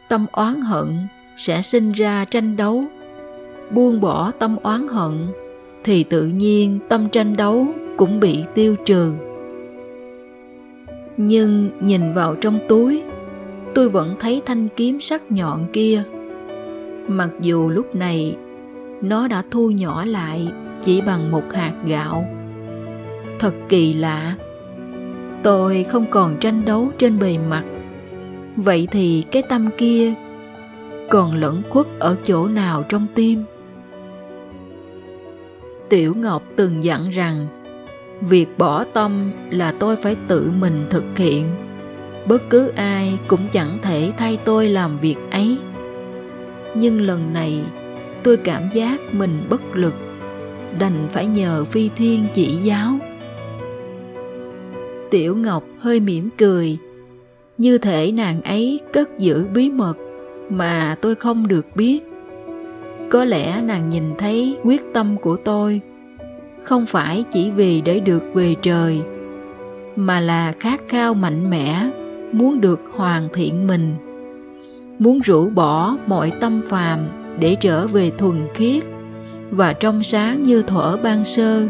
tâm 0.08 0.26
oán 0.32 0.62
hận 0.62 1.08
sẽ 1.38 1.62
sinh 1.62 1.92
ra 1.92 2.26
tranh 2.26 2.56
đấu. 2.56 2.84
Buông 3.72 4.02
bỏ 4.02 4.32
tâm 4.40 4.56
oán 4.64 4.88
hận 4.88 5.28
thì 5.84 6.04
tự 6.04 6.28
nhiên 6.28 6.80
tâm 6.90 7.10
tranh 7.10 7.36
đấu 7.36 7.68
cũng 7.98 8.20
bị 8.20 8.44
tiêu 8.56 8.76
trừ. 8.86 9.14
Nhưng 11.18 11.70
nhìn 11.80 12.14
vào 12.14 12.36
trong 12.36 12.60
túi, 12.68 13.04
tôi 13.76 13.90
vẫn 13.90 14.16
thấy 14.20 14.42
thanh 14.46 14.68
kiếm 14.76 15.02
sắc 15.02 15.32
nhọn 15.32 15.68
kia. 15.74 16.04
Mặc 17.08 17.30
dù 17.42 17.70
lúc 17.70 17.96
này, 17.96 18.38
nó 19.02 19.28
đã 19.28 19.44
thu 19.52 19.72
nhỏ 19.72 20.06
lại 20.06 20.52
chỉ 20.84 21.02
bằng 21.02 21.32
một 21.32 21.54
hạt 21.54 21.74
gạo. 21.86 22.26
Thật 23.40 23.54
kỳ 23.70 23.94
lạ, 23.94 24.36
tôi 25.44 25.84
không 25.84 26.06
còn 26.12 26.38
tranh 26.40 26.66
đấu 26.66 26.90
trên 26.98 27.20
bề 27.20 27.38
mặt. 27.50 27.64
Vậy 28.56 28.88
thì 28.92 29.24
cái 29.32 29.44
tâm 29.50 29.70
kia 29.78 30.14
còn 31.10 31.36
lẫn 31.36 31.62
khuất 31.70 31.88
ở 32.00 32.16
chỗ 32.24 32.48
nào 32.48 32.84
trong 32.90 33.08
tim? 33.16 33.44
Tiểu 35.90 36.14
ngọc 36.16 36.44
từng 36.56 36.84
dặn 36.84 37.10
rằng 37.10 37.48
việc 38.22 38.58
bỏ 38.58 38.84
tâm 38.84 39.32
là 39.52 39.74
tôi 39.80 39.96
phải 39.96 40.16
tự 40.28 40.52
mình 40.60 40.86
thực 40.90 41.04
hiện. 41.18 41.46
Bất 42.28 42.50
cứ 42.50 42.72
ai 42.76 43.20
cũng 43.28 43.48
chẳng 43.52 43.78
thể 43.82 44.12
thay 44.18 44.38
tôi 44.46 44.70
làm 44.70 44.98
việc 44.98 45.16
ấy. 45.32 45.58
Nhưng 46.76 47.02
lần 47.02 47.34
này, 47.34 47.62
tôi 48.24 48.38
cảm 48.38 48.64
giác 48.74 49.14
mình 49.14 49.46
bất 49.50 49.62
lực, 49.74 49.94
đành 50.80 51.08
phải 51.12 51.28
nhờ 51.28 51.66
phi 51.66 51.90
thiên 51.96 52.26
chỉ 52.34 52.56
giáo. 52.56 52.98
Tiểu 55.10 55.36
ngọc 55.36 55.64
hơi 55.80 56.00
mỉm 56.00 56.30
cười. 56.38 56.78
Như 57.58 57.78
thể 57.78 58.12
nàng 58.12 58.42
ấy 58.42 58.80
cất 58.94 59.20
giữ 59.20 59.48
bí 59.54 59.72
mật 59.72 59.94
mà 60.50 60.96
tôi 61.02 61.16
không 61.16 61.48
được 61.48 61.66
biết. 61.76 62.00
Có 63.10 63.24
lẽ 63.24 63.62
nàng 63.62 63.90
nhìn 63.90 64.04
thấy 64.18 64.58
quyết 64.64 64.82
tâm 64.94 65.18
của 65.22 65.36
tôi 65.36 65.82
không 66.64 66.86
phải 66.86 67.24
chỉ 67.32 67.52
vì 67.52 67.82
để 67.82 68.00
được 68.00 68.24
về 68.34 68.56
trời, 68.62 69.02
mà 69.96 70.20
là 70.20 70.54
khát 70.60 70.82
khao 70.88 71.14
mạnh 71.14 71.50
mẽ, 71.50 71.90
muốn 72.32 72.62
được 72.62 72.82
hoàn 72.94 73.30
thiện 73.34 73.68
mình, 73.68 73.96
muốn 75.00 75.20
rũ 75.20 75.50
bỏ 75.50 75.98
mọi 76.08 76.32
tâm 76.32 76.62
phàm 76.70 77.08
để 77.40 77.56
trở 77.62 77.88
về 77.88 78.12
thuần 78.18 78.48
khiết 78.54 78.84
và 79.52 79.74
trong 79.74 80.04
sáng 80.04 80.44
như 80.44 80.62
thuở 80.62 80.98
ban 80.98 81.26
sơ. 81.26 81.68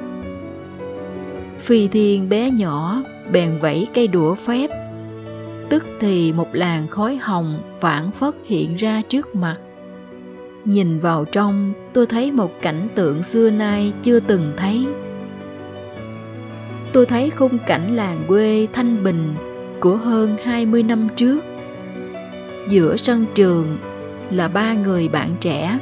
Phi 1.60 1.88
thiên 1.88 2.30
bé 2.30 2.52
nhỏ 2.52 3.04
bèn 3.32 3.60
vẫy 3.62 3.88
cây 3.94 4.08
đũa 4.08 4.36
phép, 4.36 4.70
tức 5.70 5.86
thì 6.00 6.34
một 6.34 6.48
làn 6.52 6.88
khói 6.88 7.16
hồng 7.22 7.62
phản 7.80 8.12
phất 8.12 8.36
hiện 8.46 8.76
ra 8.76 9.02
trước 9.10 9.36
mặt 9.36 9.58
nhìn 10.68 11.00
vào 11.00 11.26
trong, 11.26 11.74
tôi 11.94 12.06
thấy 12.06 12.32
một 12.32 12.52
cảnh 12.62 12.88
tượng 12.96 13.24
xưa 13.24 13.52
nay 13.52 13.94
chưa 14.04 14.20
từng 14.20 14.54
thấy. 14.58 14.86
Tôi 16.94 17.06
thấy 17.06 17.30
khung 17.30 17.58
cảnh 17.68 17.96
làng 17.96 18.24
quê 18.28 18.68
thanh 18.74 19.04
bình 19.04 19.34
của 19.80 19.96
hơn 19.96 20.38
20 20.44 20.84
năm 20.84 21.08
trước. 21.16 21.40
Giữa 22.70 22.98
sân 22.98 23.26
trường 23.36 23.78
là 24.32 24.48
ba 24.48 24.74
người 24.74 25.08
bạn 25.08 25.36
trẻ, 25.42 25.80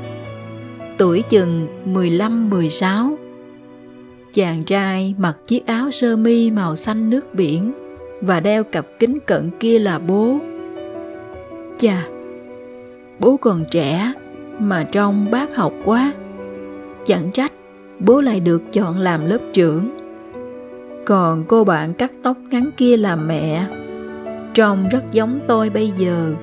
tuổi 0.97 1.21
chừng 1.21 1.67
15-16 1.93 3.15
chàng 4.33 4.63
trai 4.63 5.15
mặc 5.17 5.37
chiếc 5.47 5.65
áo 5.67 5.91
sơ 5.91 6.15
mi 6.15 6.51
màu 6.51 6.75
xanh 6.75 7.09
nước 7.09 7.33
biển 7.33 7.71
và 8.21 8.39
đeo 8.39 8.63
cặp 8.63 8.85
kính 8.99 9.19
cận 9.25 9.49
kia 9.59 9.79
là 9.79 9.99
bố. 9.99 10.39
Chà, 11.77 12.07
bố 13.19 13.37
còn 13.37 13.65
trẻ 13.71 14.13
mà 14.59 14.83
trông 14.83 15.31
bác 15.31 15.55
học 15.55 15.73
quá. 15.85 16.13
Chẳng 17.05 17.31
trách, 17.33 17.51
bố 17.99 18.21
lại 18.21 18.39
được 18.39 18.61
chọn 18.73 18.97
làm 18.97 19.25
lớp 19.25 19.39
trưởng. 19.53 19.89
Còn 21.05 21.43
cô 21.47 21.63
bạn 21.63 21.93
cắt 21.93 22.11
tóc 22.23 22.37
ngắn 22.49 22.69
kia 22.77 22.97
là 22.97 23.15
mẹ. 23.15 23.67
Trông 24.53 24.89
rất 24.89 25.03
giống 25.11 25.39
tôi 25.47 25.69
bây 25.69 25.91
giờ. 25.97 26.33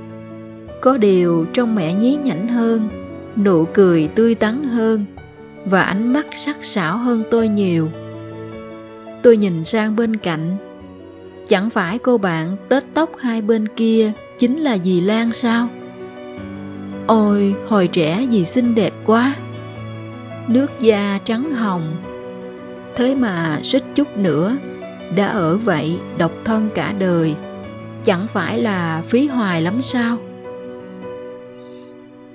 Có 0.81 0.96
điều 0.96 1.46
trong 1.53 1.75
mẹ 1.75 1.94
nhí 1.94 2.18
nhảnh 2.25 2.48
hơn, 2.48 2.88
nụ 3.37 3.64
cười 3.64 4.09
tươi 4.14 4.35
tắn 4.35 4.62
hơn, 4.62 5.05
và 5.64 5.83
ánh 5.83 6.12
mắt 6.12 6.27
sắc 6.37 6.57
sảo 6.64 6.96
hơn 6.96 7.22
tôi 7.31 7.48
nhiều. 7.48 7.88
Tôi 9.22 9.37
nhìn 9.37 9.64
sang 9.64 9.96
bên 9.96 10.16
cạnh. 10.16 10.57
Chẳng 11.48 11.70
phải 11.70 11.98
cô 11.98 12.18
bạn 12.18 12.48
tết 12.68 12.85
tóc 12.94 13.11
hai 13.18 13.42
bên 13.42 13.68
kia 13.68 14.12
chính 14.38 14.59
là 14.59 14.79
dì 14.79 15.01
lan 15.01 15.33
sao? 15.33 15.68
Ôi, 17.12 17.55
hồi 17.66 17.88
trẻ 17.88 18.27
dì 18.31 18.44
xinh 18.44 18.75
đẹp 18.75 18.92
quá. 19.07 19.37
Nước 20.48 20.70
da 20.79 21.18
trắng 21.25 21.53
hồng. 21.53 21.96
Thế 22.96 23.14
mà 23.14 23.61
suýt 23.62 23.83
chút 23.94 24.16
nữa 24.16 24.57
đã 25.16 25.27
ở 25.27 25.57
vậy 25.57 25.98
độc 26.18 26.33
thân 26.44 26.68
cả 26.75 26.94
đời. 26.98 27.35
Chẳng 28.05 28.27
phải 28.29 28.59
là 28.59 29.03
phí 29.07 29.27
hoài 29.27 29.62
lắm 29.62 29.83
sao? 29.83 30.18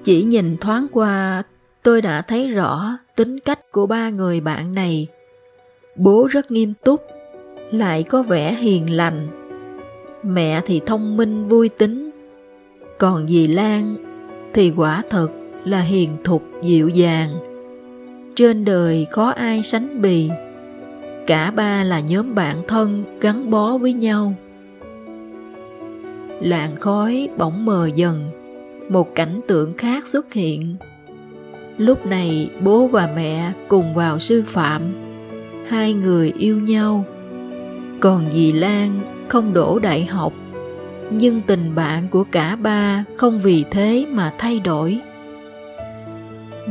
Chỉ 0.04 0.24
nhìn 0.24 0.58
thoáng 0.58 0.88
qua, 0.92 1.44
tôi 1.84 2.02
đã 2.02 2.22
thấy 2.22 2.48
rõ 2.48 2.98
tính 3.16 3.40
cách 3.40 3.72
của 3.72 3.86
ba 3.86 4.10
người 4.10 4.40
bạn 4.40 4.74
này. 4.74 5.08
Bố 5.96 6.28
rất 6.32 6.52
nghiêm 6.52 6.74
túc, 6.84 7.02
lại 7.72 8.04
có 8.04 8.24
vẻ 8.24 8.54
hiền 8.54 8.96
lành. 8.96 9.28
Mẹ 10.24 10.62
thì 10.66 10.82
thông 10.86 11.18
minh, 11.18 11.48
vui 11.48 11.70
tính. 11.70 12.10
Còn 12.98 13.28
dì 13.28 13.48
lan 13.48 14.07
thì 14.54 14.74
quả 14.76 15.04
thật 15.10 15.28
là 15.66 15.82
hiền 15.82 16.10
thục 16.24 16.44
dịu 16.62 16.88
dàng. 16.88 17.30
Trên 18.36 18.66
đời 18.66 19.08
khó 19.12 19.30
ai 19.30 19.64
sánh 19.64 20.02
bì? 20.02 20.30
Cả 21.28 21.52
ba 21.52 21.84
là 21.84 22.00
nhóm 22.00 22.36
bạn 22.36 22.58
thân 22.68 23.04
gắn 23.22 23.50
bó 23.50 23.78
với 23.78 23.94
nhau. 23.94 24.34
Làn 26.42 26.76
khói 26.76 27.30
bỗng 27.38 27.66
mờ 27.66 27.90
dần, 27.96 28.30
một 28.90 29.16
cảnh 29.16 29.42
tượng 29.48 29.74
khác 29.78 30.08
xuất 30.08 30.34
hiện. 30.34 30.76
Lúc 31.78 32.06
này, 32.06 32.50
bố 32.64 32.88
và 32.88 33.10
mẹ 33.16 33.52
cùng 33.68 33.94
vào 33.94 34.20
sư 34.20 34.44
phạm. 34.48 34.82
Hai 35.68 35.94
người 35.94 36.34
yêu 36.38 36.60
nhau. 36.60 37.06
Còn 38.00 38.32
dì 38.32 38.52
lan 38.52 39.00
không 39.28 39.54
đổ 39.54 39.80
đại 39.80 40.06
học 40.06 40.34
nhưng 41.10 41.42
tình 41.42 41.76
bạn 41.76 42.08
của 42.08 42.24
cả 42.32 42.56
ba 42.56 43.04
không 43.16 43.40
vì 43.40 43.66
thế 43.72 44.06
mà 44.10 44.34
thay 44.38 44.60
đổi. 44.60 45.00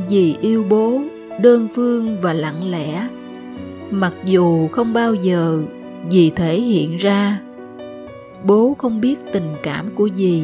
Dì 0.09 0.37
yêu 0.41 0.65
bố, 0.69 1.01
đơn 1.41 1.69
phương 1.75 2.21
và 2.21 2.33
lặng 2.33 2.71
lẽ, 2.71 3.09
mặc 3.91 4.15
dù 4.25 4.69
không 4.69 4.93
bao 4.93 5.15
giờ 5.15 5.63
dì 6.11 6.31
thể 6.31 6.61
hiện 6.61 6.97
ra. 6.97 7.41
Bố 8.45 8.75
không 8.79 9.01
biết 9.01 9.19
tình 9.33 9.55
cảm 9.63 9.91
của 9.95 10.09
dì, 10.15 10.43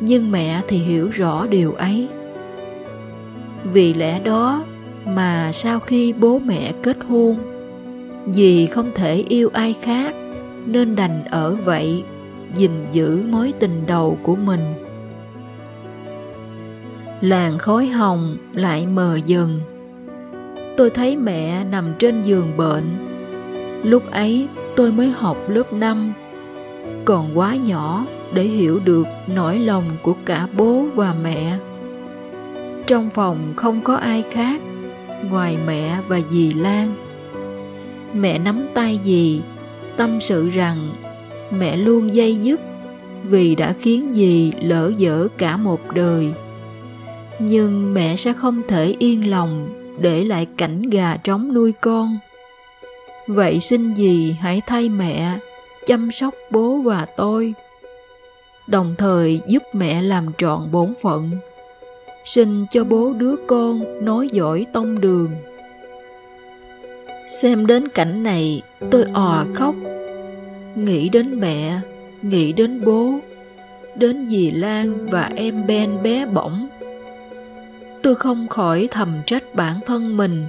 nhưng 0.00 0.30
mẹ 0.30 0.60
thì 0.68 0.76
hiểu 0.76 1.10
rõ 1.12 1.46
điều 1.46 1.72
ấy. 1.72 2.08
Vì 3.72 3.94
lẽ 3.94 4.20
đó 4.20 4.64
mà 5.06 5.50
sau 5.52 5.80
khi 5.80 6.12
bố 6.12 6.38
mẹ 6.38 6.72
kết 6.82 6.96
hôn, 7.08 7.36
dì 8.32 8.66
không 8.66 8.90
thể 8.94 9.24
yêu 9.28 9.50
ai 9.52 9.74
khác 9.82 10.14
nên 10.66 10.96
đành 10.96 11.24
ở 11.24 11.56
vậy 11.64 12.04
gìn 12.56 12.70
giữ 12.92 13.22
mối 13.30 13.52
tình 13.60 13.86
đầu 13.86 14.18
của 14.22 14.36
mình. 14.36 14.74
Làn 17.20 17.58
khói 17.58 17.86
hồng 17.86 18.36
lại 18.52 18.86
mờ 18.86 19.18
dần. 19.26 19.60
Tôi 20.76 20.90
thấy 20.90 21.16
mẹ 21.16 21.64
nằm 21.64 21.94
trên 21.98 22.22
giường 22.22 22.56
bệnh. 22.56 22.84
Lúc 23.82 24.10
ấy 24.10 24.48
tôi 24.76 24.92
mới 24.92 25.10
học 25.10 25.36
lớp 25.48 25.72
5 25.72 26.12
còn 27.04 27.38
quá 27.38 27.56
nhỏ 27.56 28.06
để 28.32 28.42
hiểu 28.42 28.80
được 28.84 29.06
nỗi 29.26 29.58
lòng 29.58 29.84
của 30.02 30.14
cả 30.24 30.48
bố 30.56 30.84
và 30.94 31.14
mẹ. 31.22 31.58
Trong 32.86 33.10
phòng 33.10 33.52
không 33.56 33.80
có 33.80 33.94
ai 33.94 34.24
khác, 34.30 34.60
ngoài 35.30 35.56
mẹ 35.66 35.98
và 36.08 36.20
dì 36.30 36.50
lan. 36.52 36.94
Mẹ 38.12 38.38
nắm 38.38 38.66
tay 38.74 39.00
dì, 39.04 39.40
tâm 39.96 40.20
sự 40.20 40.50
rằng 40.50 40.90
mẹ 41.50 41.76
luôn 41.76 42.14
dây 42.14 42.36
dứt 42.36 42.60
vì 43.22 43.54
đã 43.54 43.74
khiến 43.80 44.10
dì 44.10 44.52
lỡ 44.60 44.92
dở 44.96 45.28
cả 45.38 45.56
một 45.56 45.92
đời. 45.94 46.32
Nhưng 47.38 47.94
mẹ 47.94 48.16
sẽ 48.16 48.32
không 48.32 48.62
thể 48.68 48.94
yên 48.98 49.30
lòng 49.30 49.68
để 49.98 50.24
lại 50.24 50.46
cảnh 50.56 50.82
gà 50.82 51.16
trống 51.16 51.54
nuôi 51.54 51.72
con. 51.72 52.18
Vậy 53.26 53.60
xin 53.60 53.94
dì 53.94 54.32
hãy 54.40 54.62
thay 54.66 54.88
mẹ 54.88 55.38
chăm 55.86 56.10
sóc 56.12 56.34
bố 56.50 56.76
và 56.76 57.06
tôi, 57.16 57.54
đồng 58.66 58.94
thời 58.98 59.40
giúp 59.46 59.62
mẹ 59.72 60.02
làm 60.02 60.26
trọn 60.38 60.70
bổn 60.72 60.94
phận. 61.02 61.30
Sinh 62.24 62.66
cho 62.70 62.84
bố 62.84 63.12
đứa 63.12 63.34
con 63.46 64.04
nói 64.04 64.28
giỏi 64.32 64.66
tông 64.72 65.00
đường. 65.00 65.30
Xem 67.40 67.66
đến 67.66 67.88
cảnh 67.88 68.22
này, 68.22 68.62
tôi 68.90 69.04
òa 69.14 69.44
khóc 69.54 69.74
nghĩ 70.76 71.08
đến 71.08 71.40
mẹ, 71.40 71.80
nghĩ 72.22 72.52
đến 72.52 72.84
bố, 72.84 73.18
đến 73.96 74.24
dì 74.24 74.50
lan 74.50 75.06
và 75.06 75.30
em 75.36 75.66
ben 75.66 76.02
bé 76.02 76.26
bỏng. 76.26 76.68
Tôi 78.02 78.14
không 78.14 78.48
khỏi 78.48 78.88
thầm 78.90 79.14
trách 79.26 79.54
bản 79.54 79.80
thân 79.86 80.16
mình. 80.16 80.46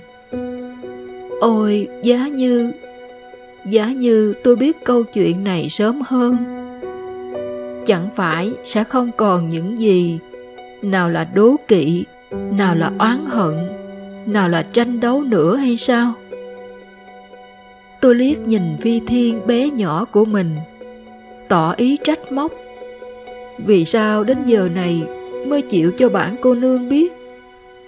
Ôi, 1.42 1.88
giá 2.04 2.28
như 2.28 2.72
giá 3.66 3.92
như 3.92 4.34
tôi 4.44 4.56
biết 4.56 4.84
câu 4.84 5.04
chuyện 5.04 5.44
này 5.44 5.70
sớm 5.70 6.02
hơn. 6.06 6.38
Chẳng 7.86 8.08
phải 8.16 8.54
sẽ 8.64 8.84
không 8.84 9.12
còn 9.18 9.50
những 9.50 9.78
gì, 9.78 10.20
nào 10.82 11.10
là 11.10 11.24
đố 11.34 11.56
kỵ, 11.68 12.06
nào 12.32 12.76
là 12.76 12.92
oán 13.00 13.26
hận, 13.26 13.54
nào 14.26 14.50
là 14.50 14.64
tranh 14.64 15.00
đấu 15.00 15.24
nữa 15.24 15.56
hay 15.56 15.78
sao? 15.78 16.14
Tôi 18.06 18.16
liếc 18.16 18.40
nhìn 18.40 18.78
phi 18.82 19.00
thiên 19.00 19.48
bé 19.48 19.70
nhỏ 19.70 20.06
của 20.12 20.26
mình. 20.26 20.56
Tỏ 21.48 21.74
ý 21.78 21.98
trách 22.04 22.32
móc. 22.32 22.52
Vì 23.58 23.86
sao 23.86 24.24
đến 24.24 24.38
giờ 24.46 24.70
này 24.76 25.04
mới 25.48 25.62
chịu 25.62 25.92
cho 25.98 26.10
bản 26.10 26.36
cô 26.42 26.56
nương 26.56 26.90
biết? 26.90 27.14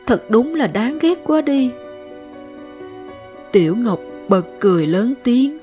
Thật 0.06 0.23
đúng 0.30 0.56
là 0.56 0.67
đáng 0.67 0.99
ghét 1.01 1.19
quá 1.23 1.41
đi. 1.41 1.71
Tiểu 3.51 3.75
ngọc 3.75 3.99
bật 4.27 4.45
cười 4.60 4.86
lớn 4.86 5.13
tiếng. 5.23 5.58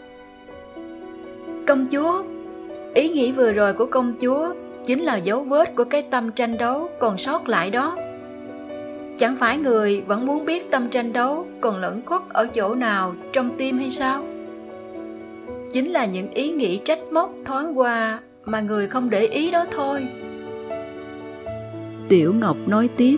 Công 1.66 1.86
chúa, 1.86 2.22
ý 2.94 3.08
nghĩ 3.08 3.32
vừa 3.32 3.52
rồi 3.52 3.72
của 3.72 3.86
công 3.86 4.14
chúa 4.20 4.54
chính 4.86 5.00
là 5.00 5.16
dấu 5.16 5.44
vết 5.44 5.76
của 5.76 5.84
cái 5.84 6.02
tâm 6.02 6.30
tranh 6.30 6.58
đấu 6.58 6.90
còn 7.00 7.18
sót 7.18 7.48
lại 7.48 7.70
đó. 7.70 7.96
Chẳng 9.18 9.36
phải 9.36 9.56
người 9.56 10.02
vẫn 10.06 10.26
muốn 10.26 10.44
biết 10.44 10.70
tâm 10.70 10.88
tranh 10.88 11.12
đấu 11.12 11.46
còn 11.60 11.76
lẫn 11.76 12.02
khuất 12.06 12.22
ở 12.28 12.46
chỗ 12.46 12.74
nào 12.74 13.14
trong 13.32 13.50
tim 13.58 13.78
hay 13.78 13.90
sao? 13.90 14.24
Chính 15.74 15.90
là 15.90 16.04
những 16.04 16.30
ý 16.30 16.50
nghĩ 16.50 16.80
trách 16.84 16.98
móc 17.12 17.30
thoáng 17.44 17.78
qua 17.78 18.20
mà 18.44 18.60
người 18.60 18.86
không 18.86 19.10
để 19.10 19.26
ý 19.26 19.50
đó 19.50 19.64
thôi. 19.70 20.06
Tiểu 22.08 22.34
ngọc 22.34 22.56
nói 22.66 22.88
tiếp 22.96 23.16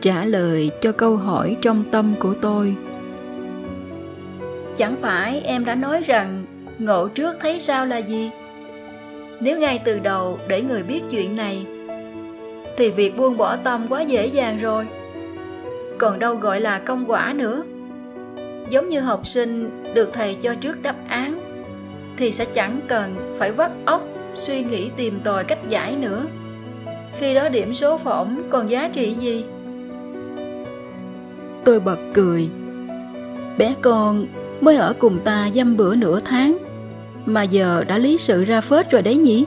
trả 0.00 0.24
lời 0.24 0.70
cho 0.80 0.92
câu 0.92 1.16
hỏi 1.16 1.56
trong 1.62 1.84
tâm 1.90 2.14
của 2.18 2.34
tôi. 2.40 2.74
Chẳng 4.76 4.96
phải 4.96 5.40
em 5.40 5.64
đã 5.64 5.74
nói 5.74 6.00
rằng 6.00 6.44
ngộ 6.78 7.08
trước 7.08 7.36
thấy 7.40 7.60
sao 7.60 7.86
là 7.86 7.98
gì? 7.98 8.30
Nếu 9.40 9.58
ngay 9.58 9.80
từ 9.84 9.98
đầu 9.98 10.38
để 10.48 10.62
người 10.62 10.82
biết 10.82 11.00
chuyện 11.10 11.36
này 11.36 11.66
thì 12.76 12.90
việc 12.90 13.16
buông 13.16 13.36
bỏ 13.36 13.56
tâm 13.56 13.86
quá 13.88 14.02
dễ 14.02 14.26
dàng 14.26 14.60
rồi. 14.60 14.86
Còn 15.98 16.18
đâu 16.18 16.34
gọi 16.34 16.60
là 16.60 16.78
công 16.78 17.04
quả 17.06 17.32
nữa. 17.36 17.62
Giống 18.70 18.88
như 18.88 19.00
học 19.00 19.26
sinh 19.26 19.70
được 19.94 20.10
thầy 20.12 20.34
cho 20.34 20.54
trước 20.54 20.82
đáp 20.82 20.96
án 21.08 21.43
thì 22.16 22.32
sẽ 22.32 22.44
chẳng 22.44 22.80
cần 22.88 23.36
phải 23.38 23.52
vắt 23.52 23.70
óc 23.84 24.08
suy 24.36 24.62
nghĩ 24.62 24.90
tìm 24.96 25.20
tòi 25.24 25.44
cách 25.44 25.68
giải 25.68 25.96
nữa. 25.96 26.26
Khi 27.18 27.34
đó 27.34 27.48
điểm 27.48 27.74
số 27.74 27.98
phỏng 27.98 28.42
còn 28.50 28.70
giá 28.70 28.88
trị 28.88 29.14
gì? 29.20 29.44
Tôi 31.64 31.80
bật 31.80 31.98
cười. 32.14 32.48
Bé 33.58 33.74
con 33.82 34.26
mới 34.60 34.76
ở 34.76 34.94
cùng 34.98 35.18
ta 35.24 35.50
dăm 35.54 35.76
bữa 35.76 35.94
nửa 35.96 36.20
tháng, 36.20 36.58
mà 37.26 37.42
giờ 37.42 37.84
đã 37.88 37.98
lý 37.98 38.18
sự 38.18 38.44
ra 38.44 38.60
phết 38.60 38.90
rồi 38.90 39.02
đấy 39.02 39.16
nhỉ? 39.16 39.44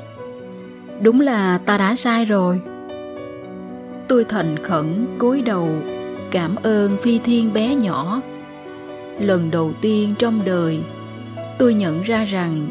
Đúng 1.01 1.21
là 1.21 1.59
ta 1.65 1.77
đã 1.77 1.95
sai 1.95 2.25
rồi. 2.25 2.59
Tôi 4.07 4.23
thành 4.23 4.63
khẩn, 4.63 5.05
cúi 5.17 5.41
đầu, 5.41 5.69
cảm 6.31 6.55
ơn 6.63 6.97
phi 7.01 7.19
thiên 7.19 7.53
bé 7.53 7.75
nhỏ. 7.75 8.21
Lần 9.19 9.51
đầu 9.51 9.71
tiên 9.81 10.13
trong 10.19 10.41
đời 10.45 10.79
tôi 11.57 11.73
nhận 11.73 12.01
ra 12.01 12.25
rằng, 12.25 12.67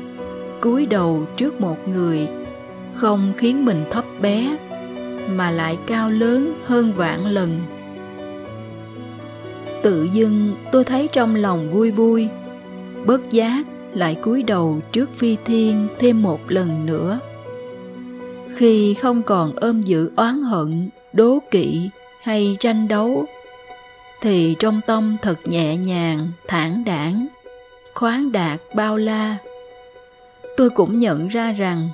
cúi 0.60 0.86
đầu 0.86 1.26
trước 1.36 1.60
một 1.60 1.88
người 1.88 2.28
không 2.94 3.32
khiến 3.36 3.64
mình 3.64 3.84
thấp 3.90 4.04
bé, 4.20 4.56
mà 5.28 5.50
lại 5.50 5.78
cao 5.86 6.10
lớn 6.10 6.52
hơn 6.64 6.92
vạn 6.92 7.26
lần. 7.26 7.60
Tự 9.82 10.08
dưng 10.12 10.54
tôi 10.72 10.84
thấy 10.84 11.08
trong 11.12 11.34
lòng 11.34 11.72
vui 11.72 11.90
vui 11.90 12.28
bất 13.06 13.30
giác 13.30 13.64
lại 13.92 14.14
cúi 14.14 14.42
đầu 14.42 14.80
trước 14.92 15.10
phi 15.16 15.36
thiên 15.44 15.88
thêm 15.98 16.22
một 16.22 16.40
lần 16.48 16.86
nữa. 16.86 17.18
Khi 18.54 18.94
không 18.94 19.22
còn 19.22 19.52
ôm 19.56 19.80
giữ 19.80 20.10
oán 20.16 20.42
hận, 20.42 20.88
đố 21.12 21.38
kỵ 21.50 21.90
hay 22.22 22.56
tranh 22.60 22.88
đấu, 22.88 23.24
thì 24.20 24.56
trong 24.58 24.80
tâm 24.86 25.16
thật 25.22 25.38
nhẹ 25.44 25.76
nhàng, 25.76 26.28
thản 26.48 26.84
đảng 26.84 27.26
khoáng 27.96 28.32
đạt 28.32 28.60
bao 28.74 28.96
la. 28.96 29.36
Tôi 30.56 30.70
cũng 30.70 30.98
nhận 30.98 31.28
ra 31.28 31.52
rằng, 31.52 31.88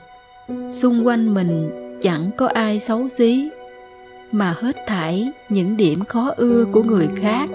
xung 0.72 1.06
quanh 1.06 1.34
mình 1.34 1.70
chẳng 2.02 2.30
có 2.36 2.46
ai 2.46 2.80
xấu 2.80 3.08
xí, 3.08 3.50
mà 4.32 4.54
hết 4.58 4.76
thảy 4.86 5.32
những 5.48 5.76
điểm 5.76 6.04
khó 6.04 6.30
ưa 6.36 6.64
của 6.72 6.82
người 6.82 7.08
khác 7.16 7.48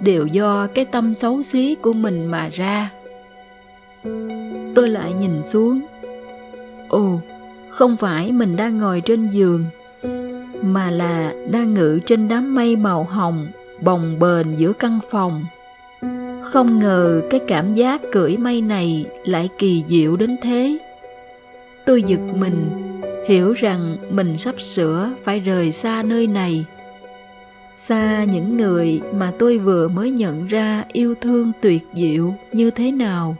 đều 0.00 0.26
do 0.26 0.66
cái 0.74 0.84
tâm 0.84 1.14
xấu 1.14 1.42
xí 1.42 1.74
của 1.74 1.92
mình 1.92 2.26
mà 2.26 2.48
ra. 2.52 2.90
Tôi 4.74 4.88
lại 4.88 5.12
nhìn 5.12 5.44
xuống. 5.44 5.80
Ồ, 6.88 7.20
không 7.70 7.96
phải 7.96 8.32
mình 8.32 8.56
đang 8.56 8.78
ngồi 8.78 9.00
trên 9.00 9.28
giường, 9.28 9.64
mà 10.62 10.90
là 10.90 11.34
đang 11.50 11.74
ngự 11.74 12.00
trên 12.06 12.28
đám 12.28 12.54
mây 12.54 12.76
màu 12.76 13.04
hồng 13.04 13.48
bồng 13.80 14.18
bềnh 14.18 14.58
giữa 14.58 14.72
căn 14.72 14.98
phòng 15.10 15.44
không 16.52 16.78
ngờ 16.78 17.22
cái 17.30 17.40
cảm 17.48 17.74
giác 17.74 18.00
cưỡi 18.12 18.36
mây 18.36 18.60
này 18.60 19.06
lại 19.24 19.48
kỳ 19.58 19.84
diệu 19.88 20.16
đến 20.16 20.36
thế. 20.42 20.78
Tôi 21.86 22.02
giật 22.02 22.20
mình, 22.34 22.66
hiểu 23.28 23.52
rằng 23.52 23.96
mình 24.10 24.36
sắp 24.36 24.60
sửa 24.60 25.10
phải 25.24 25.40
rời 25.40 25.72
xa 25.72 26.02
nơi 26.02 26.26
này. 26.26 26.64
Xa 27.76 28.24
những 28.24 28.56
người 28.56 29.00
mà 29.14 29.32
tôi 29.38 29.58
vừa 29.58 29.88
mới 29.88 30.10
nhận 30.10 30.46
ra 30.46 30.84
yêu 30.92 31.14
thương 31.20 31.52
tuyệt 31.60 31.82
diệu 31.94 32.34
như 32.52 32.70
thế 32.70 32.92
nào. 32.92 33.36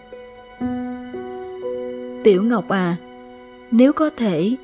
Tiểu 2.25 2.42
ngọc 2.42 2.69
à 2.69 2.97
nếu 3.71 3.92
có 3.92 4.11
thể, 4.16 4.57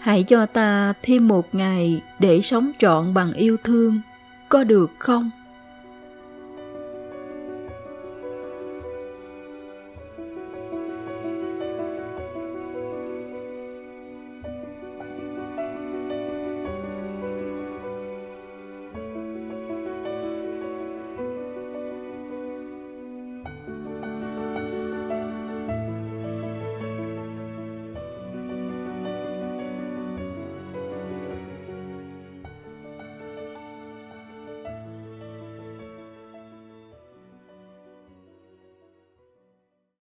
hãy 0.00 0.22
cho 0.22 0.46
ta 0.46 0.94
thêm 1.02 1.28
một 1.28 1.54
ngày 1.54 2.02
để 2.18 2.40
sống 2.42 2.72
trọn 2.78 3.14
bằng 3.14 3.32
yêu 3.32 3.56
thương, 3.64 4.00
có 4.48 4.64
được 4.64 4.90
không? 4.98 5.30